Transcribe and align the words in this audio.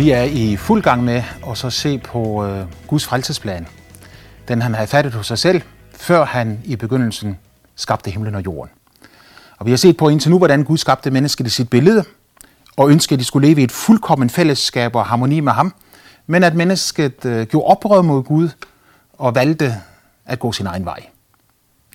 Vi 0.00 0.10
er 0.10 0.22
i 0.22 0.56
fuld 0.56 0.82
gang 0.82 1.04
med 1.04 1.22
at 1.50 1.58
så 1.58 1.70
se 1.70 1.98
på 1.98 2.46
øh, 2.46 2.66
Guds 2.86 3.04
frelsesplan. 3.04 3.66
Den 4.48 4.62
han 4.62 4.74
havde 4.74 4.86
fattet 4.86 5.14
hos 5.14 5.26
sig 5.26 5.38
selv, 5.38 5.62
før 5.92 6.24
han 6.24 6.60
i 6.64 6.76
begyndelsen 6.76 7.38
skabte 7.76 8.10
himlen 8.10 8.34
og 8.34 8.44
jorden. 8.44 8.70
Og 9.58 9.66
vi 9.66 9.70
har 9.70 9.76
set 9.76 9.96
på 9.96 10.08
indtil 10.08 10.30
nu, 10.30 10.38
hvordan 10.38 10.64
Gud 10.64 10.78
skabte 10.78 11.10
mennesket 11.10 11.46
i 11.46 11.50
sit 11.50 11.70
billede, 11.70 12.04
og 12.76 12.90
ønskede, 12.90 13.14
at 13.14 13.20
de 13.20 13.24
skulle 13.24 13.48
leve 13.48 13.60
i 13.60 13.64
et 13.64 13.72
fuldkommen 13.72 14.30
fællesskab 14.30 14.96
og 14.96 15.06
harmoni 15.06 15.40
med 15.40 15.52
ham, 15.52 15.74
men 16.26 16.44
at 16.44 16.54
mennesket 16.54 17.24
øh, 17.24 17.46
gjorde 17.46 17.66
oprør 17.66 18.02
mod 18.02 18.22
Gud 18.22 18.48
og 19.12 19.34
valgte 19.34 19.76
at 20.26 20.38
gå 20.38 20.52
sin 20.52 20.66
egen 20.66 20.84
vej. 20.84 21.06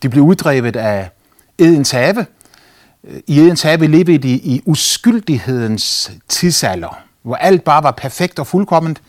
De 0.02 0.10
blev 0.10 0.24
uddrevet 0.24 0.76
af 0.76 1.10
Edens 1.58 1.92
have. 1.92 2.26
Øh, 3.04 3.22
I 3.28 3.40
Edens 3.40 3.62
have 3.62 3.88
levede 3.88 4.18
de 4.18 4.34
i 4.34 4.62
uskyldighedens 4.66 6.12
tidsalder, 6.28 7.06
hvor 7.26 7.36
alt 7.36 7.64
bare 7.64 7.84
var 7.84 7.92
perfekt 7.92 8.40
og 8.40 8.48
fuldkomment. 8.48 9.02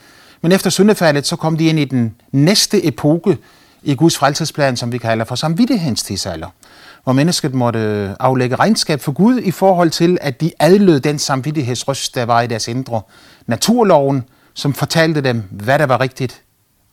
Men 0.43 0.53
efter 0.53 0.71
syndefaldet, 0.71 1.27
så 1.27 1.37
kom 1.37 1.57
de 1.57 1.65
ind 1.65 1.79
i 1.79 1.85
den 1.85 2.15
næste 2.33 2.87
epoke 2.87 3.39
i 3.83 3.95
Guds 3.95 4.17
frelsesplan, 4.19 4.77
som 4.77 4.93
vi 4.93 4.99
kalder 4.99 5.25
for 5.25 5.35
samvittighedens 5.35 6.03
tidsalder, 6.03 6.49
hvor 7.05 7.13
mennesket 7.13 7.55
måtte 7.55 8.15
aflægge 8.21 8.57
regnskab 8.57 9.01
for 9.01 9.13
Gud 9.13 9.39
i 9.39 9.51
forhold 9.51 9.91
til, 9.91 10.19
at 10.21 10.41
de 10.41 10.53
adlød 10.59 11.01
den 11.01 11.19
samvittighedsrøst, 11.19 12.15
der 12.15 12.25
var 12.25 12.41
i 12.41 12.47
deres 12.47 12.69
indre. 12.69 13.01
Naturloven, 13.47 14.25
som 14.55 14.75
fortalte 14.75 15.21
dem, 15.21 15.43
hvad 15.51 15.79
der 15.79 15.87
var 15.87 16.01
rigtigt 16.01 16.43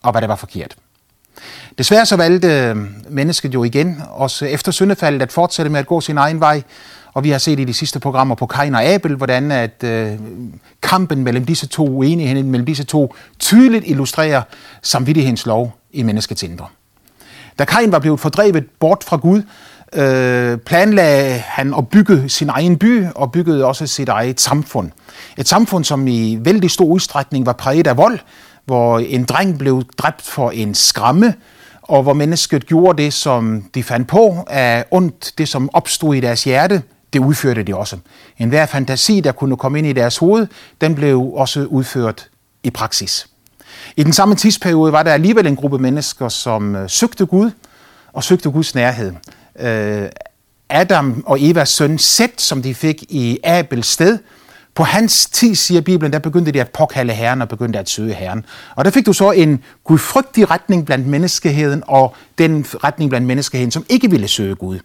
og 0.03 0.11
hvad 0.11 0.21
der 0.21 0.27
var 0.27 0.35
forkert. 0.35 0.75
Desværre 1.77 2.05
så 2.05 2.15
valgte 2.15 2.47
øh, 2.47 2.75
mennesket 3.09 3.53
jo 3.53 3.63
igen, 3.63 4.01
også 4.09 4.45
øh, 4.45 4.51
efter 4.51 4.71
syndefaldet, 4.71 5.21
at 5.21 5.31
fortsætte 5.31 5.71
med 5.71 5.79
at 5.79 5.87
gå 5.87 6.01
sin 6.01 6.17
egen 6.17 6.39
vej. 6.39 6.63
Og 7.13 7.23
vi 7.23 7.29
har 7.29 7.37
set 7.37 7.59
i 7.59 7.63
de 7.63 7.73
sidste 7.73 7.99
programmer 7.99 8.35
på 8.35 8.45
Kain 8.45 8.75
og 8.75 8.83
Abel, 8.83 9.15
hvordan 9.15 9.51
at 9.51 9.83
øh, 9.83 10.11
kampen 10.81 11.23
mellem 11.23 11.45
disse 11.45 11.67
to, 11.67 11.87
uenigheden 11.87 12.51
mellem 12.51 12.65
disse 12.65 12.83
to, 12.83 13.15
tydeligt 13.39 13.83
illustrerer 13.87 14.41
samvittighedens 14.81 15.45
lov 15.45 15.77
i 15.91 16.03
menneskets 16.03 16.43
indre. 16.43 16.65
Da 17.59 17.65
Kain 17.65 17.91
var 17.91 17.99
blevet 17.99 18.19
fordrevet 18.19 18.65
bort 18.79 19.03
fra 19.03 19.17
Gud, 19.17 19.41
øh, 19.93 20.57
planlagde 20.57 21.37
han 21.37 21.73
at 21.77 21.87
bygge 21.87 22.29
sin 22.29 22.49
egen 22.49 22.77
by 22.77 23.05
og 23.15 23.31
byggede 23.31 23.65
også 23.65 23.87
sit 23.87 24.09
eget 24.09 24.41
samfund. 24.41 24.91
Et 25.37 25.47
samfund, 25.47 25.83
som 25.83 26.07
i 26.07 26.37
vældig 26.41 26.71
stor 26.71 26.85
udstrækning 26.85 27.45
var 27.45 27.53
præget 27.53 27.87
af 27.87 27.97
vold, 27.97 28.19
hvor 28.65 28.99
en 28.99 29.23
dreng 29.23 29.59
blev 29.59 29.83
dræbt 29.97 30.21
for 30.21 30.51
en 30.51 30.75
skræmme, 30.75 31.33
og 31.81 32.03
hvor 32.03 32.13
mennesket 32.13 32.65
gjorde 32.65 33.03
det, 33.03 33.13
som 33.13 33.63
de 33.75 33.83
fandt 33.83 34.07
på 34.07 34.37
af 34.47 34.85
ondt, 34.91 35.33
det 35.37 35.49
som 35.49 35.69
opstod 35.73 36.15
i 36.15 36.19
deres 36.19 36.43
hjerte, 36.43 36.81
det 37.13 37.19
udførte 37.19 37.63
de 37.63 37.75
også. 37.75 37.97
En 38.37 38.49
hver 38.49 38.65
fantasi, 38.65 39.19
der 39.19 39.31
kunne 39.31 39.57
komme 39.57 39.77
ind 39.77 39.87
i 39.87 39.93
deres 39.93 40.17
hoved, 40.17 40.47
den 40.81 40.95
blev 40.95 41.21
også 41.21 41.65
udført 41.65 42.29
i 42.63 42.69
praksis. 42.69 43.27
I 43.95 44.03
den 44.03 44.13
samme 44.13 44.35
tidsperiode 44.35 44.91
var 44.91 45.03
der 45.03 45.13
alligevel 45.13 45.47
en 45.47 45.55
gruppe 45.55 45.79
mennesker, 45.79 46.29
som 46.29 46.75
øh, 46.75 46.89
søgte 46.89 47.25
Gud 47.25 47.51
og 48.13 48.23
søgte 48.23 48.49
Guds 48.49 48.75
nærhed. 48.75 49.13
Øh, 49.59 50.09
Adam 50.69 51.23
og 51.25 51.37
Evas 51.41 51.69
søn 51.69 51.97
Seth, 51.97 52.33
som 52.37 52.61
de 52.61 52.75
fik 52.75 53.03
i 53.09 53.39
Abels 53.43 53.87
sted, 53.87 54.19
på 54.75 54.83
hans 54.83 55.25
tid, 55.25 55.55
siger 55.55 55.81
Bibelen, 55.81 56.13
der 56.13 56.19
begyndte 56.19 56.51
de 56.51 56.61
at 56.61 56.69
påkalde 56.69 57.13
Herren 57.13 57.41
og 57.41 57.49
begyndte 57.49 57.79
at 57.79 57.89
søge 57.89 58.13
Herren. 58.13 58.45
Og 58.75 58.85
der 58.85 58.91
fik 58.91 59.05
du 59.05 59.13
så 59.13 59.31
en 59.31 59.63
gudfrygtig 59.83 60.51
retning 60.51 60.85
blandt 60.85 61.07
menneskeheden 61.07 61.83
og 61.87 62.15
den 62.37 62.65
retning 62.83 63.09
blandt 63.09 63.27
menneskeheden, 63.27 63.71
som 63.71 63.85
ikke 63.89 64.11
ville 64.11 64.27
søge 64.27 64.55
Gud. 64.55 64.79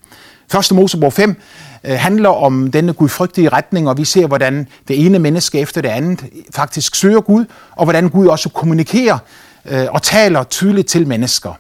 Første 0.51 0.75
Mosebog 0.75 1.13
5 1.13 1.37
øh, 1.85 1.93
handler 1.99 2.29
om 2.29 2.71
denne 2.71 2.93
gudfrygtige 2.93 3.49
retning, 3.49 3.89
og 3.89 3.99
vi 3.99 4.05
ser, 4.05 4.27
hvordan 4.27 4.69
det 4.89 5.07
ene 5.07 5.19
menneske 5.19 5.61
efter 5.61 5.81
det 5.81 5.89
andet 5.89 6.25
faktisk 6.55 6.95
søger 6.95 7.21
Gud, 7.21 7.45
og 7.73 7.85
hvordan 7.85 8.09
Gud 8.09 8.27
også 8.27 8.49
kommunikerer 8.49 9.19
øh, 9.65 9.87
og 9.91 10.03
taler 10.03 10.45
tydeligt 10.45 10.89
til 10.89 11.07
mennesker. 11.07 11.53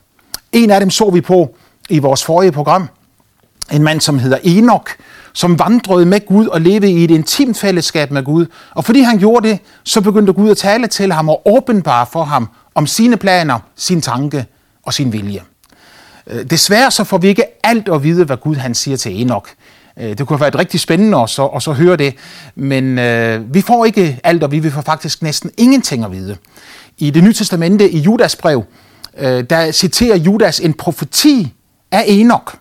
En 0.53 0.71
af 0.71 0.81
dem 0.81 0.91
så 0.91 1.11
vi 1.11 1.21
på 1.21 1.56
i 1.88 1.99
vores 1.99 2.25
forrige 2.25 2.53
program. 2.53 2.88
En 3.73 3.83
mand, 3.83 4.01
som 4.01 4.19
hedder 4.19 4.39
Enoch, 4.43 4.87
som 5.33 5.59
vandrede 5.59 6.06
med 6.06 6.27
Gud 6.27 6.47
og 6.47 6.61
levede 6.61 6.93
i 6.93 7.05
et 7.05 7.11
intimt 7.11 7.59
fællesskab 7.59 8.11
med 8.11 8.25
Gud. 8.25 8.47
Og 8.75 8.84
fordi 8.84 9.01
han 9.01 9.19
gjorde 9.19 9.49
det, 9.49 9.59
så 9.84 10.01
begyndte 10.01 10.33
Gud 10.33 10.51
at 10.51 10.56
tale 10.56 10.87
til 10.87 11.12
ham 11.12 11.29
og 11.29 11.43
åbenbare 11.47 12.06
for 12.12 12.25
ham 12.25 12.49
om 12.75 12.87
sine 12.87 13.17
planer, 13.17 13.59
sin 13.77 14.01
tanke 14.01 14.47
og 14.83 14.95
sin 14.95 15.12
vilje. 15.12 15.41
Øh, 16.27 16.45
desværre 16.51 16.91
så 16.91 17.05
får 17.05 17.19
vi 17.19 17.29
ikke 17.29 17.67
alt 17.67 17.89
at 17.89 18.03
vide, 18.03 18.25
hvad 18.25 18.37
Gud 18.37 18.56
han 18.56 18.75
siger 18.75 18.97
til 18.97 19.21
Enoch. 19.21 19.51
Øh, 19.99 20.19
det 20.19 20.27
kunne 20.27 20.39
have 20.39 20.41
været 20.41 20.59
rigtig 20.59 20.81
spændende 20.81 21.19
at 21.19 21.31
så, 21.31 21.47
at 21.47 21.62
så 21.62 21.73
høre 21.73 21.97
det, 21.97 22.15
men 22.55 22.99
øh, 22.99 23.55
vi 23.55 23.61
får 23.61 23.85
ikke 23.85 24.21
alt 24.25 24.43
at 24.43 24.53
vi 24.53 24.71
får 24.71 24.81
faktisk 24.81 25.23
næsten 25.23 25.50
ingenting 25.56 26.05
at 26.05 26.12
vide. 26.12 26.37
I 26.99 27.11
det 27.11 27.25
nye 27.25 27.33
testamente, 27.33 27.91
i 27.91 27.99
Judas 27.99 28.37
brev, 28.37 28.65
øh, 29.19 29.45
der 29.50 29.73
citerer 29.73 30.17
Judas 30.17 30.61
en 30.61 30.75
profeti 30.75 31.55
af 31.91 32.05
Enoch 32.06 32.55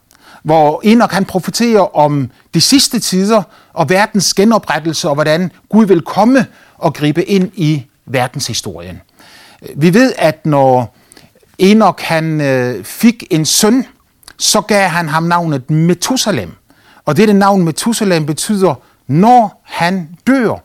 hvor 0.47 0.81
Enoch 0.84 1.13
han 1.13 1.25
profeterer 1.25 1.96
om 1.96 2.31
de 2.53 2.62
sidste 2.62 3.00
tider 3.00 3.44
og 3.74 3.90
verdens 3.90 4.34
genoprettelse, 4.34 5.09
og 5.09 5.13
hvordan 5.13 5.52
Gud 5.69 5.85
vil 5.85 6.02
komme 6.02 6.46
og 6.78 6.94
gribe 6.94 7.25
ind 7.25 7.52
i 7.56 7.85
verdenshistorien. 8.06 9.02
Vi 9.75 9.94
ved, 9.94 10.13
at 10.18 10.46
når 10.46 10.96
Enoch 11.57 12.03
han 12.03 12.41
øh, 12.41 12.84
fik 12.84 13.24
en 13.30 13.46
søn, 13.46 13.86
så 14.38 14.62
gav 14.62 14.90
han 14.90 15.09
ham 15.09 15.24
navnet 15.24 15.69
Methusalem. 15.69 16.56
Og 17.06 17.18
dette 17.18 17.34
navn 17.34 17.63
Methusalem 17.63 18.25
betyder, 18.25 18.75
når 19.07 19.62
han 19.63 20.09
dør, 20.28 20.63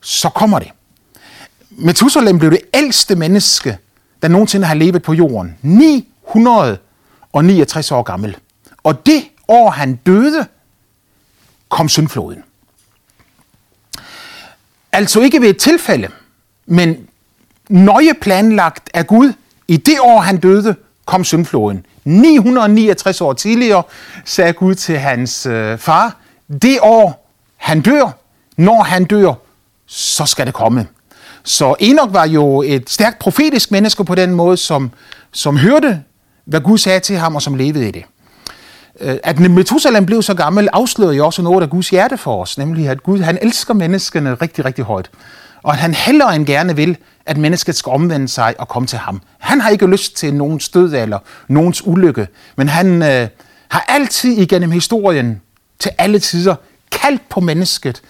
så 0.00 0.28
kommer 0.28 0.58
det. 0.58 0.68
Methusalem 1.70 2.38
blev 2.38 2.50
det 2.50 2.60
ældste 2.74 3.16
menneske, 3.16 3.78
der 4.22 4.28
nogensinde 4.28 4.66
har 4.66 4.74
levet 4.74 5.02
på 5.02 5.12
jorden. 5.12 5.58
969 5.62 7.92
år 7.92 8.02
gammel. 8.02 8.36
Og 8.84 9.06
det 9.06 9.24
år 9.48 9.70
han 9.70 9.94
døde, 9.94 10.46
kom 11.68 11.88
syndfloden. 11.88 12.42
Altså 14.92 15.20
ikke 15.20 15.40
ved 15.40 15.48
et 15.48 15.56
tilfælde, 15.56 16.08
men 16.66 17.08
nøje 17.68 18.14
planlagt 18.20 18.90
af 18.94 19.06
Gud. 19.06 19.32
I 19.68 19.76
det 19.76 20.00
år 20.00 20.20
han 20.20 20.36
døde, 20.36 20.76
kom 21.06 21.24
syndfloden. 21.24 21.86
969 22.04 23.20
år 23.20 23.32
tidligere 23.32 23.82
sagde 24.24 24.52
Gud 24.52 24.74
til 24.74 24.98
hans 24.98 25.46
øh, 25.46 25.78
far, 25.78 26.16
det 26.62 26.78
år 26.82 27.30
han 27.56 27.80
dør, 27.80 28.18
når 28.56 28.82
han 28.82 29.04
dør, 29.04 29.34
så 29.86 30.26
skal 30.26 30.46
det 30.46 30.54
komme. 30.54 30.86
Så 31.42 31.74
Enoch 31.80 32.12
var 32.12 32.26
jo 32.26 32.62
et 32.62 32.90
stærkt 32.90 33.18
profetisk 33.18 33.70
menneske 33.70 34.04
på 34.04 34.14
den 34.14 34.30
måde, 34.30 34.56
som, 34.56 34.90
som 35.32 35.56
hørte, 35.56 36.02
hvad 36.44 36.60
Gud 36.60 36.78
sagde 36.78 37.00
til 37.00 37.16
ham, 37.16 37.34
og 37.34 37.42
som 37.42 37.54
levede 37.54 37.88
i 37.88 37.90
det. 37.90 38.04
Øh, 39.00 39.16
at 39.22 39.38
Methuselam 39.38 40.06
blev 40.06 40.22
så 40.22 40.34
gammel, 40.34 40.68
afslørede 40.72 41.16
jo 41.16 41.26
også 41.26 41.42
noget 41.42 41.62
af 41.62 41.70
Guds 41.70 41.90
hjerte 41.90 42.16
for 42.18 42.42
os, 42.42 42.58
nemlig 42.58 42.88
at 42.88 43.02
Gud 43.02 43.20
han 43.20 43.38
elsker 43.42 43.74
menneskene 43.74 44.34
rigtig, 44.34 44.64
rigtig 44.64 44.84
højt. 44.84 45.10
Og 45.62 45.72
at 45.72 45.78
han 45.78 45.94
hellere 45.94 46.36
end 46.36 46.46
gerne 46.46 46.76
vil, 46.76 46.96
at 47.26 47.36
mennesket 47.36 47.74
skal 47.76 47.90
omvende 47.90 48.28
sig 48.28 48.54
og 48.58 48.68
komme 48.68 48.86
til 48.86 48.98
ham. 48.98 49.22
Han 49.38 49.60
har 49.60 49.70
ikke 49.70 49.86
lyst 49.86 50.16
til 50.16 50.34
nogens 50.34 50.68
død 50.68 50.94
eller 50.94 51.18
nogens 51.48 51.86
ulykke, 51.86 52.28
men 52.56 52.68
han 52.68 53.02
øh, 53.02 53.28
har 53.68 53.84
altid 53.88 54.38
igennem 54.38 54.70
historien 54.70 55.40
til 55.78 55.90
alle 55.98 56.18
tider 56.18 56.54
kaldt 56.90 57.28
på 57.28 57.40
mennesket 57.40 58.02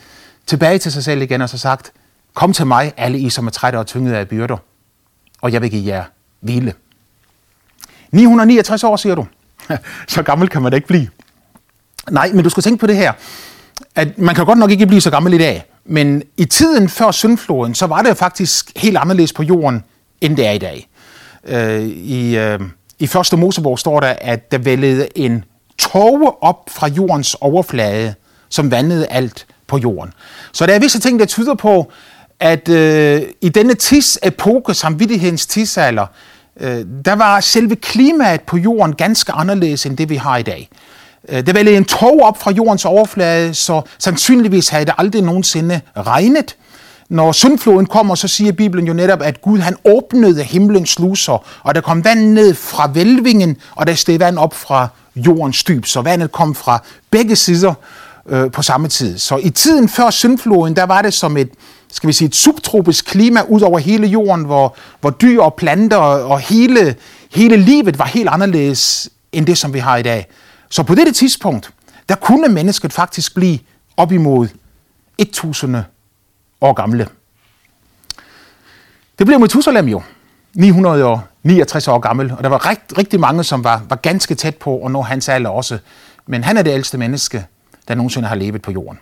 tilbage 0.47 0.79
til 0.79 0.93
sig 0.93 1.05
selv 1.05 1.23
igen 1.23 1.43
og 1.43 1.49
så 1.49 1.59
sagt, 1.59 1.93
kom 2.35 2.53
til 2.53 2.67
mig, 2.67 2.93
alle 2.97 3.19
I, 3.19 3.31
som 3.31 3.47
er 3.47 3.51
trætte 3.51 3.77
og 3.77 3.87
tynget 3.87 4.15
af 4.15 4.29
byrder, 4.29 4.57
og 5.41 5.53
jeg 5.53 5.63
vil 5.63 5.71
give 5.71 5.95
jer 5.95 6.05
hvile. 6.41 6.73
969 8.13 8.85
år, 8.85 8.97
siger 8.97 9.15
du. 9.15 9.27
så 10.09 10.23
gammel 10.23 10.49
kan 10.49 10.63
man 10.63 10.73
da 10.73 10.77
ikke 10.77 10.89
blive. 10.89 11.09
Nej, 12.11 12.31
men 12.33 12.45
du 12.45 12.51
skal 12.51 12.63
tænke 12.63 12.81
på 12.81 12.87
det 12.87 12.97
her, 12.97 13.13
at 13.95 14.19
man 14.19 14.35
kan 14.35 14.45
godt 14.45 14.59
nok 14.59 14.71
ikke 14.71 14.87
blive 14.87 15.01
så 15.01 15.11
gammel 15.11 15.35
i 15.35 15.39
dag, 15.39 15.65
men 15.85 16.23
i 16.37 16.45
tiden 16.45 16.89
før 16.89 17.11
syndfloden, 17.11 17.75
så 17.75 17.87
var 17.87 18.03
det 18.03 18.17
faktisk 18.17 18.73
helt 18.77 18.97
anderledes 18.97 19.33
på 19.33 19.43
jorden, 19.43 19.85
end 20.21 20.37
det 20.37 20.47
er 20.47 20.51
i 20.51 20.59
dag. 20.59 20.89
Øh, 21.47 21.83
I, 21.89 22.37
øh, 22.37 22.61
I 22.99 23.07
første 23.07 23.37
Mosebog 23.37 23.79
står 23.79 24.01
der, 24.01 24.15
at 24.21 24.53
der 24.53 24.59
vældede 24.59 25.09
en 25.15 25.45
tåge 25.79 26.43
op 26.43 26.71
fra 26.71 26.89
jordens 26.89 27.35
overflade, 27.41 28.15
som 28.49 28.71
vandede 28.71 29.07
alt 29.07 29.47
på 29.67 29.79
jorden. 29.79 30.13
Så 30.53 30.67
der 30.67 30.75
er 30.75 30.79
visse 30.79 31.01
ting, 31.01 31.21
der 31.21 31.27
tyder 31.27 31.55
på, 31.55 31.93
at 32.41 32.69
øh, 32.69 33.23
i 33.41 33.49
denne 33.49 33.75
tidsepoke, 33.75 34.75
samvittighedens 34.75 35.47
tidsalder, 35.47 36.07
øh, 36.61 36.85
der 37.05 37.13
var 37.15 37.41
selve 37.41 37.77
klimaet 37.77 38.41
på 38.41 38.57
jorden 38.57 38.95
ganske 38.95 39.33
anderledes 39.33 39.87
end 39.87 39.97
det, 39.97 40.09
vi 40.09 40.17
har 40.17 40.37
i 40.37 40.43
dag. 40.43 40.69
Øh, 41.29 41.47
var 41.47 41.53
vælte 41.53 41.77
en 41.77 41.85
tog 41.85 42.21
op 42.23 42.43
fra 42.43 42.51
jordens 42.51 42.85
overflade, 42.85 43.55
så 43.55 43.83
sandsynligvis 43.99 44.69
havde 44.69 44.85
det 44.85 44.95
aldrig 44.99 45.23
nogensinde 45.23 45.81
regnet. 45.97 46.57
Når 47.09 47.33
syndfloden 47.33 47.87
kommer, 47.87 48.15
så 48.15 48.29
siger 48.29 48.53
Bibelen 48.53 48.87
jo 48.87 48.93
netop, 48.93 49.23
at 49.23 49.43
Gud 49.43 49.59
han 49.59 49.77
åbnede 49.85 50.43
himlens 50.43 50.91
sluser, 50.91 51.47
og 51.63 51.75
der 51.75 51.81
kom 51.81 52.05
vand 52.05 52.21
ned 52.21 52.55
fra 52.55 52.91
vælvingen, 52.95 53.57
og 53.75 53.87
der 53.87 53.95
steg 53.95 54.21
vand 54.21 54.39
op 54.39 54.55
fra 54.55 54.89
jordens 55.17 55.65
dyb. 55.65 55.87
Så 55.87 56.01
vandet 56.01 56.33
kom 56.33 56.55
fra 56.55 56.83
begge 57.11 57.37
sider, 57.37 57.75
øh, 58.27 58.51
på 58.51 58.63
samme 58.63 58.89
tid. 58.89 59.19
Så 59.19 59.37
i 59.37 59.51
tiden 59.51 59.89
før 59.89 60.11
syndfloden, 60.11 60.77
der 60.77 60.85
var 60.85 61.03
det 61.03 61.15
som 61.15 61.37
et, 61.37 61.51
skal 61.93 62.09
vi 62.09 62.13
sige, 62.13 62.29
et 62.29 62.35
subtropisk 62.35 63.05
klima 63.05 63.41
ud 63.49 63.61
over 63.61 63.79
hele 63.79 64.07
jorden, 64.07 64.45
hvor, 64.45 64.77
hvor 65.01 65.11
dyr 65.11 65.41
og 65.41 65.55
planter 65.55 65.97
og 65.97 66.41
hele, 66.41 66.97
hele 67.31 67.57
livet 67.57 67.99
var 67.99 68.05
helt 68.05 68.29
anderledes 68.29 69.11
end 69.33 69.47
det, 69.47 69.59
som 69.59 69.75
vi 69.75 69.79
har 69.79 69.97
i 69.97 70.03
dag. 70.03 70.27
Så 70.71 70.83
på 70.83 70.95
dette 70.95 71.13
tidspunkt, 71.13 71.71
der 72.09 72.15
kunne 72.15 72.49
mennesket 72.49 72.93
faktisk 72.93 73.35
blive 73.35 73.59
op 73.97 74.13
imod 74.13 74.49
1000 75.19 75.77
år 76.61 76.73
gamle. 76.73 77.09
Det 79.19 79.27
blev 79.27 79.41
Methuselam 79.41 79.89
jo, 79.89 80.03
969 80.55 81.89
år 81.89 81.99
gammel, 81.99 82.33
og 82.33 82.43
der 82.43 82.49
var 82.49 82.71
rigt, 82.71 82.99
rigtig 82.99 83.21
mange, 83.21 83.45
som 83.45 83.65
var, 83.65 83.83
var 83.89 83.97
ganske 83.97 84.35
tæt 84.35 84.57
på 84.57 84.85
at 84.85 84.91
nå 84.91 85.03
hans 85.03 85.29
alder 85.29 85.51
også. 85.51 85.79
Men 86.27 86.45
han 86.45 86.57
er 86.57 86.63
det 86.63 86.71
ældste 86.71 86.99
menneske, 86.99 87.47
der 87.89 87.95
nogensinde 87.95 88.29
har 88.29 88.35
levet 88.35 88.63
på 88.63 88.71
jorden. 88.73 88.99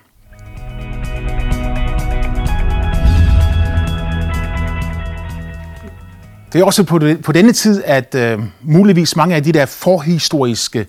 Det 6.53 6.61
er 6.61 6.65
også 6.65 6.85
på, 6.85 6.99
det, 6.99 7.23
på 7.23 7.33
denne 7.33 7.53
tid, 7.53 7.83
at 7.87 8.15
øh, 8.15 8.39
muligvis 8.63 9.17
mange 9.17 9.35
af 9.35 9.43
de 9.43 9.53
der 9.53 9.67
forhistoriske 9.67 10.87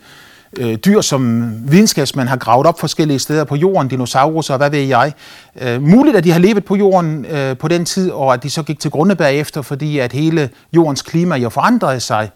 øh, 0.58 0.76
dyr, 0.76 1.02
som 1.02 1.54
videnskabsmænd 1.72 2.28
har 2.28 2.38
gravet 2.38 2.68
op 2.68 2.80
forskellige 2.80 3.20
steder 3.20 3.44
på 3.44 3.56
jorden, 3.56 3.88
dinosaurer 3.88 4.52
og 4.52 4.58
hvad 4.58 4.70
ved 4.70 4.80
jeg. 4.80 5.14
Øh, 5.62 5.82
muligt, 5.82 6.18
at 6.18 6.24
de 6.24 6.32
har 6.32 6.40
levet 6.40 6.66
på 6.66 6.76
jorden 6.76 7.26
øh, 7.26 7.58
på 7.58 7.68
den 7.68 7.86
tid, 7.86 8.12
og 8.12 8.34
at 8.34 8.44
de 8.44 8.50
så 8.50 8.64
gik 8.64 8.80
til 8.80 8.92
grunde 8.92 9.16
bagefter, 9.16 9.62
fordi 9.62 10.00
at 10.00 10.14
hele 10.14 10.50
jordens 10.76 11.02
klima 11.02 11.36
jo 11.36 11.50
forandrede 11.50 12.00
sig 12.00 12.30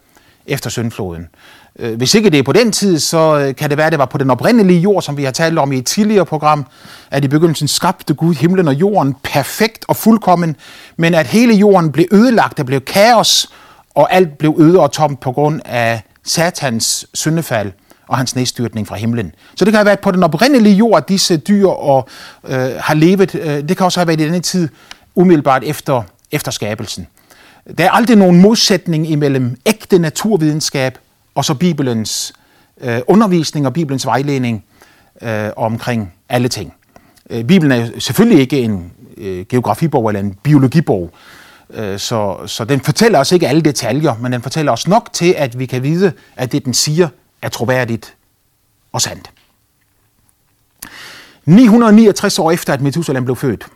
efter 0.46 0.70
syndfloden. 0.70 1.28
Øh, 1.78 1.96
hvis 1.96 2.14
ikke 2.14 2.30
det 2.30 2.38
er 2.38 2.42
på 2.42 2.52
den 2.52 2.72
tid, 2.72 2.98
så 2.98 3.38
øh, 3.38 3.54
kan 3.56 3.70
det 3.70 3.78
være, 3.78 3.86
at 3.86 3.92
det 3.92 3.98
var 3.98 4.06
på 4.06 4.18
den 4.18 4.30
oprindelige 4.30 4.80
jord, 4.80 5.02
som 5.02 5.16
vi 5.16 5.24
har 5.24 5.30
talt 5.30 5.58
om 5.58 5.72
i 5.72 5.78
et 5.78 5.86
tidligere 5.86 6.26
program, 6.26 6.66
at 7.10 7.24
i 7.24 7.28
begyndelsen 7.28 7.68
skabte 7.68 8.14
Gud 8.14 8.34
himlen 8.34 8.68
og 8.68 8.74
jorden 8.74 9.16
perfekt 9.22 9.84
og 9.88 9.96
fuldkommen, 9.96 10.56
men 10.96 11.14
at 11.14 11.26
hele 11.26 11.54
jorden 11.54 11.92
blev 11.92 12.06
ødelagt, 12.12 12.56
der 12.56 12.64
blev 12.64 12.80
kaos, 12.80 13.48
og 13.94 14.12
alt 14.12 14.38
blev 14.38 14.54
øde 14.58 14.80
og 14.80 14.92
tomt 14.92 15.20
på 15.20 15.32
grund 15.32 15.60
af 15.64 16.02
satans 16.24 17.06
syndefald 17.14 17.72
og 18.08 18.16
hans 18.16 18.36
nedstyrtning 18.36 18.88
fra 18.88 18.96
himlen. 18.96 19.32
Så 19.56 19.64
det 19.64 19.72
kan 19.72 19.78
have 19.78 19.86
været 19.86 20.00
på 20.00 20.10
den 20.10 20.22
oprindelige 20.22 20.74
jord, 20.74 20.96
at 20.96 21.08
disse 21.08 21.36
dyr 21.36 21.66
og, 21.66 22.08
øh, 22.48 22.70
har 22.78 22.94
levet. 22.94 23.34
Øh, 23.34 23.68
det 23.68 23.76
kan 23.76 23.84
også 23.84 24.00
have 24.00 24.08
været 24.08 24.20
i 24.20 24.24
denne 24.24 24.40
tid 24.40 24.68
umiddelbart 25.14 25.64
efter, 25.64 26.02
efter 26.32 26.50
skabelsen. 26.50 27.06
Der 27.78 27.84
er 27.84 27.90
aldrig 27.90 28.16
nogen 28.16 28.40
modsætning 28.42 29.10
imellem 29.10 29.56
ægte 29.66 29.98
naturvidenskab 29.98 30.98
og 31.38 31.44
så 31.44 31.54
Bibelens 31.54 32.32
øh, 32.80 33.00
undervisning 33.06 33.66
og 33.66 33.72
Bibelens 33.72 34.06
vejledning 34.06 34.64
øh, 35.22 35.50
omkring 35.56 36.14
alle 36.28 36.48
ting. 36.48 36.74
Øh, 37.30 37.44
Bibelen 37.44 37.72
er 37.72 38.00
selvfølgelig 38.00 38.40
ikke 38.40 38.60
en 38.60 38.92
øh, 39.16 39.46
geografibog 39.48 40.08
eller 40.08 40.20
en 40.20 40.34
biologibog, 40.34 41.10
øh, 41.70 41.98
så, 41.98 42.36
så 42.46 42.64
den 42.64 42.80
fortæller 42.80 43.18
os 43.18 43.32
ikke 43.32 43.48
alle 43.48 43.62
detaljer, 43.62 44.14
men 44.14 44.32
den 44.32 44.42
fortæller 44.42 44.72
os 44.72 44.88
nok 44.88 45.12
til, 45.12 45.34
at 45.38 45.58
vi 45.58 45.66
kan 45.66 45.82
vide, 45.82 46.12
at 46.36 46.52
det, 46.52 46.64
den 46.64 46.74
siger, 46.74 47.08
er 47.42 47.48
troværdigt 47.48 48.14
og 48.92 49.00
sandt. 49.00 49.30
969 51.44 52.38
år 52.38 52.50
efter, 52.50 52.72
at 52.72 52.80
Methuselah 52.80 53.24
blev 53.24 53.36
født, 53.36 53.66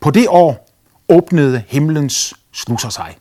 på 0.00 0.10
det 0.10 0.26
år 0.28 0.70
åbnede 1.08 1.62
himlens 1.68 2.34
sluser 2.52 2.88
sig. 2.88 3.16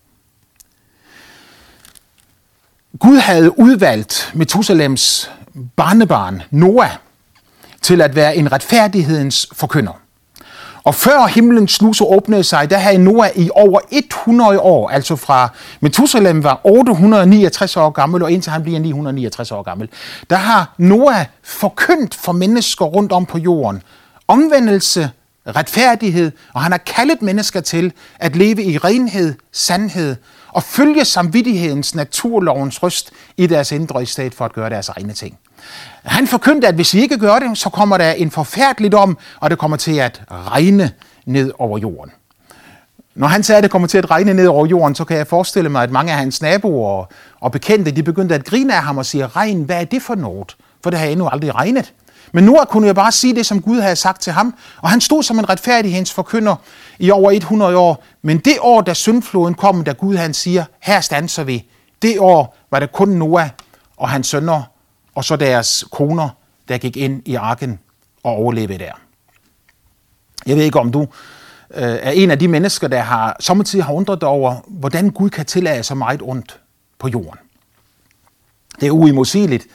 Gud 2.98 3.18
havde 3.18 3.60
udvalgt 3.60 4.32
Methusalems 4.36 5.32
barnebarn, 5.76 6.42
Noah, 6.52 6.90
til 7.82 8.02
at 8.02 8.16
være 8.16 8.36
en 8.36 8.52
retfærdighedens 8.52 9.48
forkynder. 9.54 10.02
Og 10.84 10.96
før 10.96 11.28
himlens 11.28 11.72
sluse 11.72 12.04
åbnede 12.04 12.44
sig, 12.44 12.70
der 12.70 12.78
havde 12.78 12.98
Noah 12.98 13.30
i 13.36 13.50
over 13.56 13.80
100 13.92 14.60
år, 14.60 14.90
altså 14.90 15.16
fra 15.16 15.50
Methusalem 15.80 16.44
var 16.44 16.62
869 16.64 17.78
år 17.78 17.90
gammel, 17.90 18.24
og 18.24 18.32
indtil 18.32 18.52
han 18.52 18.64
bliver 18.64 18.80
969 18.80 19.52
år 19.52 19.64
gammel, 19.64 19.90
der 20.30 20.36
har 20.36 20.74
Noah 20.78 21.26
forkyndt 21.44 22.16
for 22.16 22.32
mennesker 22.32 22.86
rundt 22.86 23.12
om 23.12 23.26
på 23.26 23.38
jorden 23.38 23.82
omvendelse, 24.28 25.10
retfærdighed, 25.48 26.32
og 26.54 26.62
han 26.62 26.72
har 26.72 26.78
kaldet 26.78 27.22
mennesker 27.22 27.62
til 27.62 27.94
at 28.20 28.36
leve 28.36 28.64
i 28.64 28.78
renhed, 28.78 29.34
sandhed 29.52 30.16
og 30.52 30.64
følge 30.64 31.06
samvittighedens 31.06 31.96
naturlovens 31.96 32.84
røst 32.84 33.12
i 33.38 33.48
deres 33.48 33.72
indre 33.72 34.04
i 34.04 34.06
stedet 34.06 34.34
for 34.34 34.46
at 34.46 34.54
gøre 34.54 34.70
deres 34.70 34.90
egne 34.90 35.14
ting. 35.14 35.38
Han 36.04 36.28
forkyndte, 36.28 36.68
at 36.68 36.76
hvis 36.76 36.94
vi 36.94 37.02
ikke 37.02 37.18
gør 37.18 37.40
det, 37.40 37.58
så 37.58 37.70
kommer 37.70 37.98
der 37.98 38.12
en 38.12 38.32
forfærdelig 38.32 38.92
dom, 38.92 39.18
og 39.40 39.50
det 39.50 39.60
kommer 39.60 39.78
til 39.78 40.00
at 40.00 40.22
regne 40.32 40.92
ned 41.26 41.52
over 41.60 41.78
jorden. 41.78 42.12
Når 43.16 43.28
han 43.28 43.44
sagde, 43.44 43.58
at 43.58 43.64
det 43.64 43.72
kommer 43.72 43.88
til 43.88 43.98
at 43.98 44.12
regne 44.12 44.34
ned 44.34 44.48
over 44.48 44.66
jorden, 44.66 44.96
så 44.96 45.06
kan 45.06 45.18
jeg 45.18 45.28
forestille 45.28 45.70
mig, 45.70 45.84
at 45.84 45.92
mange 45.92 46.12
af 46.12 46.18
hans 46.18 46.42
naboer 46.42 47.06
og 47.40 47.52
bekendte, 47.52 47.92
de 47.92 48.04
begyndte 48.04 48.36
at 48.36 48.46
grine 48.46 48.76
af 48.76 48.84
ham 48.84 48.98
og 48.98 49.06
sige, 49.06 49.28
regn, 49.28 49.64
hvad 49.64 49.82
er 49.82 49.86
det 49.86 50.02
for 50.02 50.16
noget? 50.16 50.56
For 50.84 50.90
det 50.90 51.00
har 51.00 51.08
endnu 51.08 51.28
aldrig 51.28 51.56
regnet. 51.56 51.94
Men 52.32 52.44
Noah 52.44 52.66
kunne 52.66 52.88
jo 52.88 52.94
bare 52.94 53.12
sige 53.12 53.36
det, 53.36 53.46
som 53.46 53.62
Gud 53.62 53.80
havde 53.80 53.96
sagt 53.96 54.22
til 54.22 54.34
ham, 54.34 54.56
og 54.82 54.90
han 54.90 55.02
stod 55.02 55.24
som 55.24 55.40
en 55.40 55.50
retfærdighedens 55.50 56.14
forkynder 56.14 56.56
i 57.00 57.12
over 57.12 57.32
100 57.32 57.78
år. 57.78 58.04
Men 58.22 58.38
det 58.38 58.58
år, 58.62 58.82
da 58.82 58.94
syndfloden 58.94 59.54
kom, 59.54 59.84
da 59.84 59.92
Gud 59.92 60.16
han 60.16 60.34
siger, 60.34 60.66
her 60.80 61.02
standser 61.02 61.44
vi, 61.44 61.66
det 62.02 62.20
år 62.20 62.58
var 62.72 62.80
det 62.80 62.92
kun 62.92 63.10
Noah 63.10 63.50
og 63.98 64.10
hans 64.10 64.28
sønner 64.28 64.64
og 65.16 65.26
så 65.26 65.36
deres 65.36 65.86
koner, 65.92 66.30
der 66.68 66.78
gik 66.78 66.98
ind 66.98 67.22
i 67.26 67.36
arken 67.36 67.80
og 68.24 68.32
overlevede 68.32 68.80
der. 68.80 68.92
Jeg 70.46 70.56
ved 70.56 70.64
ikke, 70.64 70.80
om 70.80 70.92
du 70.92 71.02
øh, 71.74 71.84
er 71.84 72.12
en 72.12 72.32
af 72.32 72.40
de 72.40 72.48
mennesker, 72.48 72.88
der 72.88 73.00
har 73.00 73.38
samtidig 73.40 73.86
har 73.86 73.94
undret 73.94 74.24
over, 74.24 74.56
hvordan 74.68 75.10
Gud 75.10 75.30
kan 75.30 75.46
tillade 75.46 75.84
så 75.84 75.96
meget 75.96 76.22
ondt 76.24 76.60
på 77.00 77.08
jorden. 77.08 77.40
Det 78.80 78.88
er 78.88 78.92
uimodsigeligt, 78.92 79.68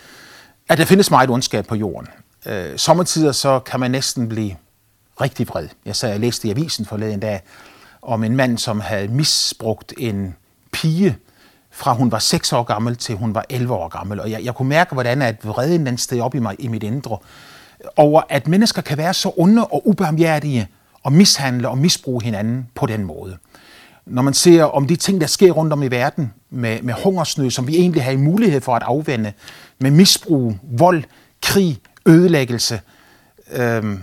at 0.69 0.79
der 0.79 0.85
findes 0.85 1.11
meget 1.11 1.31
ondskab 1.31 1.67
på 1.67 1.75
jorden. 1.75 2.09
Øh, 2.47 2.79
sommetider 2.79 3.33
så 3.33 3.59
kan 3.59 3.81
man 3.81 3.91
næsten 3.91 4.29
blive 4.29 4.57
rigtig 5.21 5.49
vred. 5.49 5.69
Jeg 5.85 5.97
sagde, 5.97 6.13
jeg 6.13 6.21
læste 6.21 6.49
i 6.49 6.51
avisen 6.51 6.87
forleden 6.87 7.21
dag 7.21 7.41
om 8.03 8.25
en 8.25 8.37
mand, 8.37 8.59
som 8.59 8.81
havde 8.81 9.09
misbrugt 9.09 9.93
en 9.99 10.37
pige, 10.73 11.17
fra 11.71 11.93
hun 11.93 12.13
var 12.13 12.19
6 12.19 12.53
år 12.53 12.63
gammel 12.63 12.97
til 12.97 13.15
hun 13.15 13.35
var 13.35 13.45
11 13.49 13.75
år 13.75 13.89
gammel. 13.89 14.21
Og 14.21 14.31
jeg, 14.31 14.45
jeg 14.45 14.55
kunne 14.55 14.69
mærke, 14.69 14.93
hvordan 14.93 15.23
at 15.23 15.45
vreden 15.45 15.87
den 15.87 15.99
steg 15.99 16.21
op 16.21 16.35
i, 16.35 16.39
mig, 16.39 16.57
i 16.59 16.69
mit 16.69 16.83
indre, 16.83 17.19
over 17.97 18.23
at 18.29 18.49
mennesker 18.49 18.83
kan 18.83 18.99
være 18.99 19.15
så 19.15 19.33
onde 19.37 19.67
og 19.67 19.89
ubarmhjertige 19.89 20.69
og 21.03 21.13
mishandle 21.13 21.69
og 21.69 21.79
misbruge 21.79 22.25
hinanden 22.25 22.69
på 22.75 22.87
den 22.87 23.05
måde. 23.05 23.37
Når 24.07 24.23
man 24.23 24.35
ser 24.35 24.65
om 24.65 24.87
de 24.87 24.97
ting, 24.97 25.21
der 25.21 25.27
sker 25.27 25.51
rundt 25.51 25.73
om 25.73 25.83
i 25.83 25.89
verden, 25.89 26.33
med, 26.51 26.83
med 26.83 26.95
hungersnød, 27.05 27.51
som 27.51 27.67
vi 27.67 27.77
egentlig 27.77 28.05
har 28.05 28.17
mulighed 28.17 28.61
for 28.61 28.77
at 28.77 28.83
afvende, 28.83 29.33
med 29.79 29.91
misbrug, 29.91 30.55
vold, 30.63 31.05
krig, 31.43 31.81
ødelæggelse. 32.07 32.81
Øhm, 33.53 34.03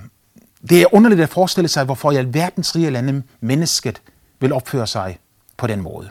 det 0.70 0.82
er 0.82 0.94
underligt 0.94 1.22
at 1.22 1.30
forestille 1.30 1.68
sig, 1.68 1.86
hvorfor 1.86 2.12
i 2.12 2.16
alverdens 2.16 2.76
rige 2.76 2.90
lande 2.90 3.24
mennesket 3.40 4.02
vil 4.40 4.54
opføre 4.54 4.88
sig 4.88 5.20
på 5.58 5.68
den 5.68 5.82
måde. 5.82 6.10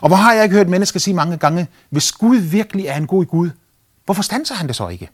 Og 0.00 0.08
hvor 0.08 0.16
har 0.16 0.32
jeg 0.32 0.44
ikke 0.44 0.56
hørt 0.56 0.68
mennesker 0.68 1.00
sige 1.00 1.14
mange 1.14 1.36
gange, 1.36 1.68
hvis 1.90 2.12
Gud 2.12 2.36
virkelig 2.36 2.86
er 2.86 2.96
en 2.96 3.06
god 3.06 3.24
Gud, 3.24 3.50
hvorfor 4.04 4.22
standser 4.22 4.54
han 4.54 4.66
det 4.66 4.76
så 4.76 4.88
ikke? 4.88 5.10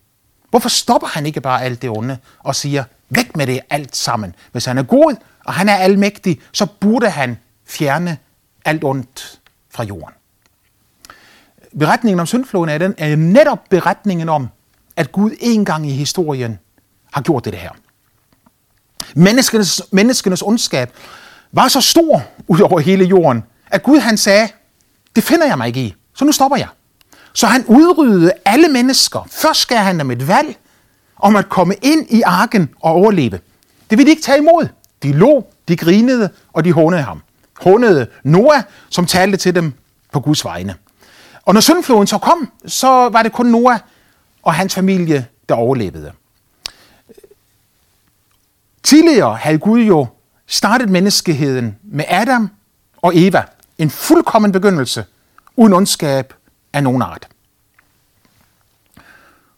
Hvorfor 0.51 0.69
stopper 0.69 1.09
han 1.09 1.27
ikke 1.27 1.41
bare 1.41 1.63
alt 1.63 1.83
det 1.83 1.91
onde 1.91 2.19
og 2.39 2.55
siger, 2.55 2.85
væk 3.09 3.37
med 3.37 3.47
det 3.47 3.61
alt 3.71 3.97
sammen? 3.97 4.35
Hvis 4.53 4.65
han 4.65 4.79
er 4.79 4.83
god, 4.83 5.17
og 5.45 5.55
han 5.55 5.69
er 5.69 5.77
almægtig, 5.77 6.41
så 6.53 6.67
burde 6.81 7.11
han 7.11 7.39
fjerne 7.67 8.19
alt 8.65 8.85
ondt 8.85 9.41
fra 9.71 9.85
jorden. 9.85 10.15
Beretningen 11.79 12.21
om 12.21 12.27
syndfloden 12.27 12.69
er, 12.69 12.79
den, 12.79 12.95
er 12.99 13.17
netop 13.17 13.59
beretningen 13.71 14.29
om, 14.29 14.49
at 14.97 15.13
Gud 15.13 15.31
en 15.41 15.65
gang 15.65 15.87
i 15.87 15.93
historien 15.93 16.59
har 17.13 17.23
gjort 17.23 17.45
det 17.45 17.55
her. 17.55 17.71
Menneskenes, 19.15 19.83
menneskenes 19.91 20.43
ondskab 20.43 20.91
var 21.53 21.69
så 21.69 21.81
stor 21.81 22.23
ud 22.49 22.61
over 22.61 22.81
hele 22.81 23.05
jorden, 23.05 23.45
at 23.67 23.83
Gud 23.83 23.99
han 23.99 24.17
sagde, 24.17 24.49
det 25.17 25.25
finder 25.25 25.47
jeg 25.47 25.59
mig 25.59 25.67
ikke 25.67 25.81
i, 25.81 25.95
så 26.15 26.25
nu 26.25 26.33
stopper 26.33 26.57
jeg. 26.57 26.69
Så 27.33 27.47
han 27.47 27.65
udryddede 27.67 28.33
alle 28.45 28.69
mennesker. 28.69 29.29
Først 29.31 29.69
gav 29.69 29.79
han 29.79 29.99
dem 29.99 30.11
et 30.11 30.29
valg 30.29 30.57
om 31.17 31.37
at 31.37 31.49
komme 31.49 31.75
ind 31.83 32.07
i 32.11 32.23
arken 32.23 32.71
og 32.81 32.93
overleve. 32.93 33.41
Det 33.91 33.99
ville 33.99 34.05
de 34.05 34.11
ikke 34.11 34.23
tage 34.23 34.39
imod. 34.39 34.69
De 35.03 35.13
lå, 35.13 35.47
de 35.69 35.77
grinede, 35.77 36.31
og 36.53 36.65
de 36.65 36.73
hånede 36.73 37.03
ham. 37.03 37.23
Hånede 37.61 38.07
Noah, 38.25 38.63
som 38.89 39.07
talte 39.07 39.37
til 39.37 39.55
dem 39.55 39.73
på 40.13 40.21
Guds 40.21 40.45
vegne. 40.45 40.75
Og 41.43 41.55
når 41.55 41.61
syndfloden 41.61 42.07
så 42.07 42.19
kom, 42.19 42.51
så 42.67 42.89
var 42.89 43.23
det 43.23 43.33
kun 43.33 43.47
Noah 43.47 43.79
og 44.43 44.55
hans 44.55 44.75
familie, 44.75 45.27
der 45.49 45.55
overlevede. 45.55 46.13
Tidligere 48.83 49.37
havde 49.37 49.59
Gud 49.59 49.81
jo 49.81 50.07
startet 50.47 50.89
menneskeheden 50.89 51.79
med 51.83 52.05
Adam 52.09 52.51
og 52.97 53.13
Eva. 53.17 53.43
En 53.79 53.91
fuldkommen 53.91 54.53
begyndelse, 54.53 55.05
uden 55.57 55.73
ondskab 55.73 56.35
af 56.73 56.83
nogen 56.83 57.03
art. 57.03 57.29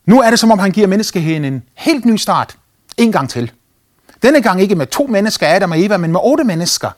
Nu 0.06 0.20
er 0.20 0.30
det 0.30 0.38
som 0.38 0.50
om 0.50 0.58
han 0.58 0.70
giver 0.70 0.86
menneskeheden 0.86 1.44
en 1.44 1.62
helt 1.74 2.04
ny 2.04 2.16
start. 2.16 2.56
En 2.96 3.12
gang 3.12 3.30
til. 3.30 3.52
Denne 4.22 4.42
gang 4.42 4.62
ikke 4.62 4.74
med 4.74 4.86
to 4.86 5.06
mennesker, 5.06 5.48
Adam 5.48 5.70
og 5.70 5.80
Eva, 5.80 5.96
men 5.96 6.12
med 6.12 6.20
otte 6.22 6.44
mennesker. 6.44 6.90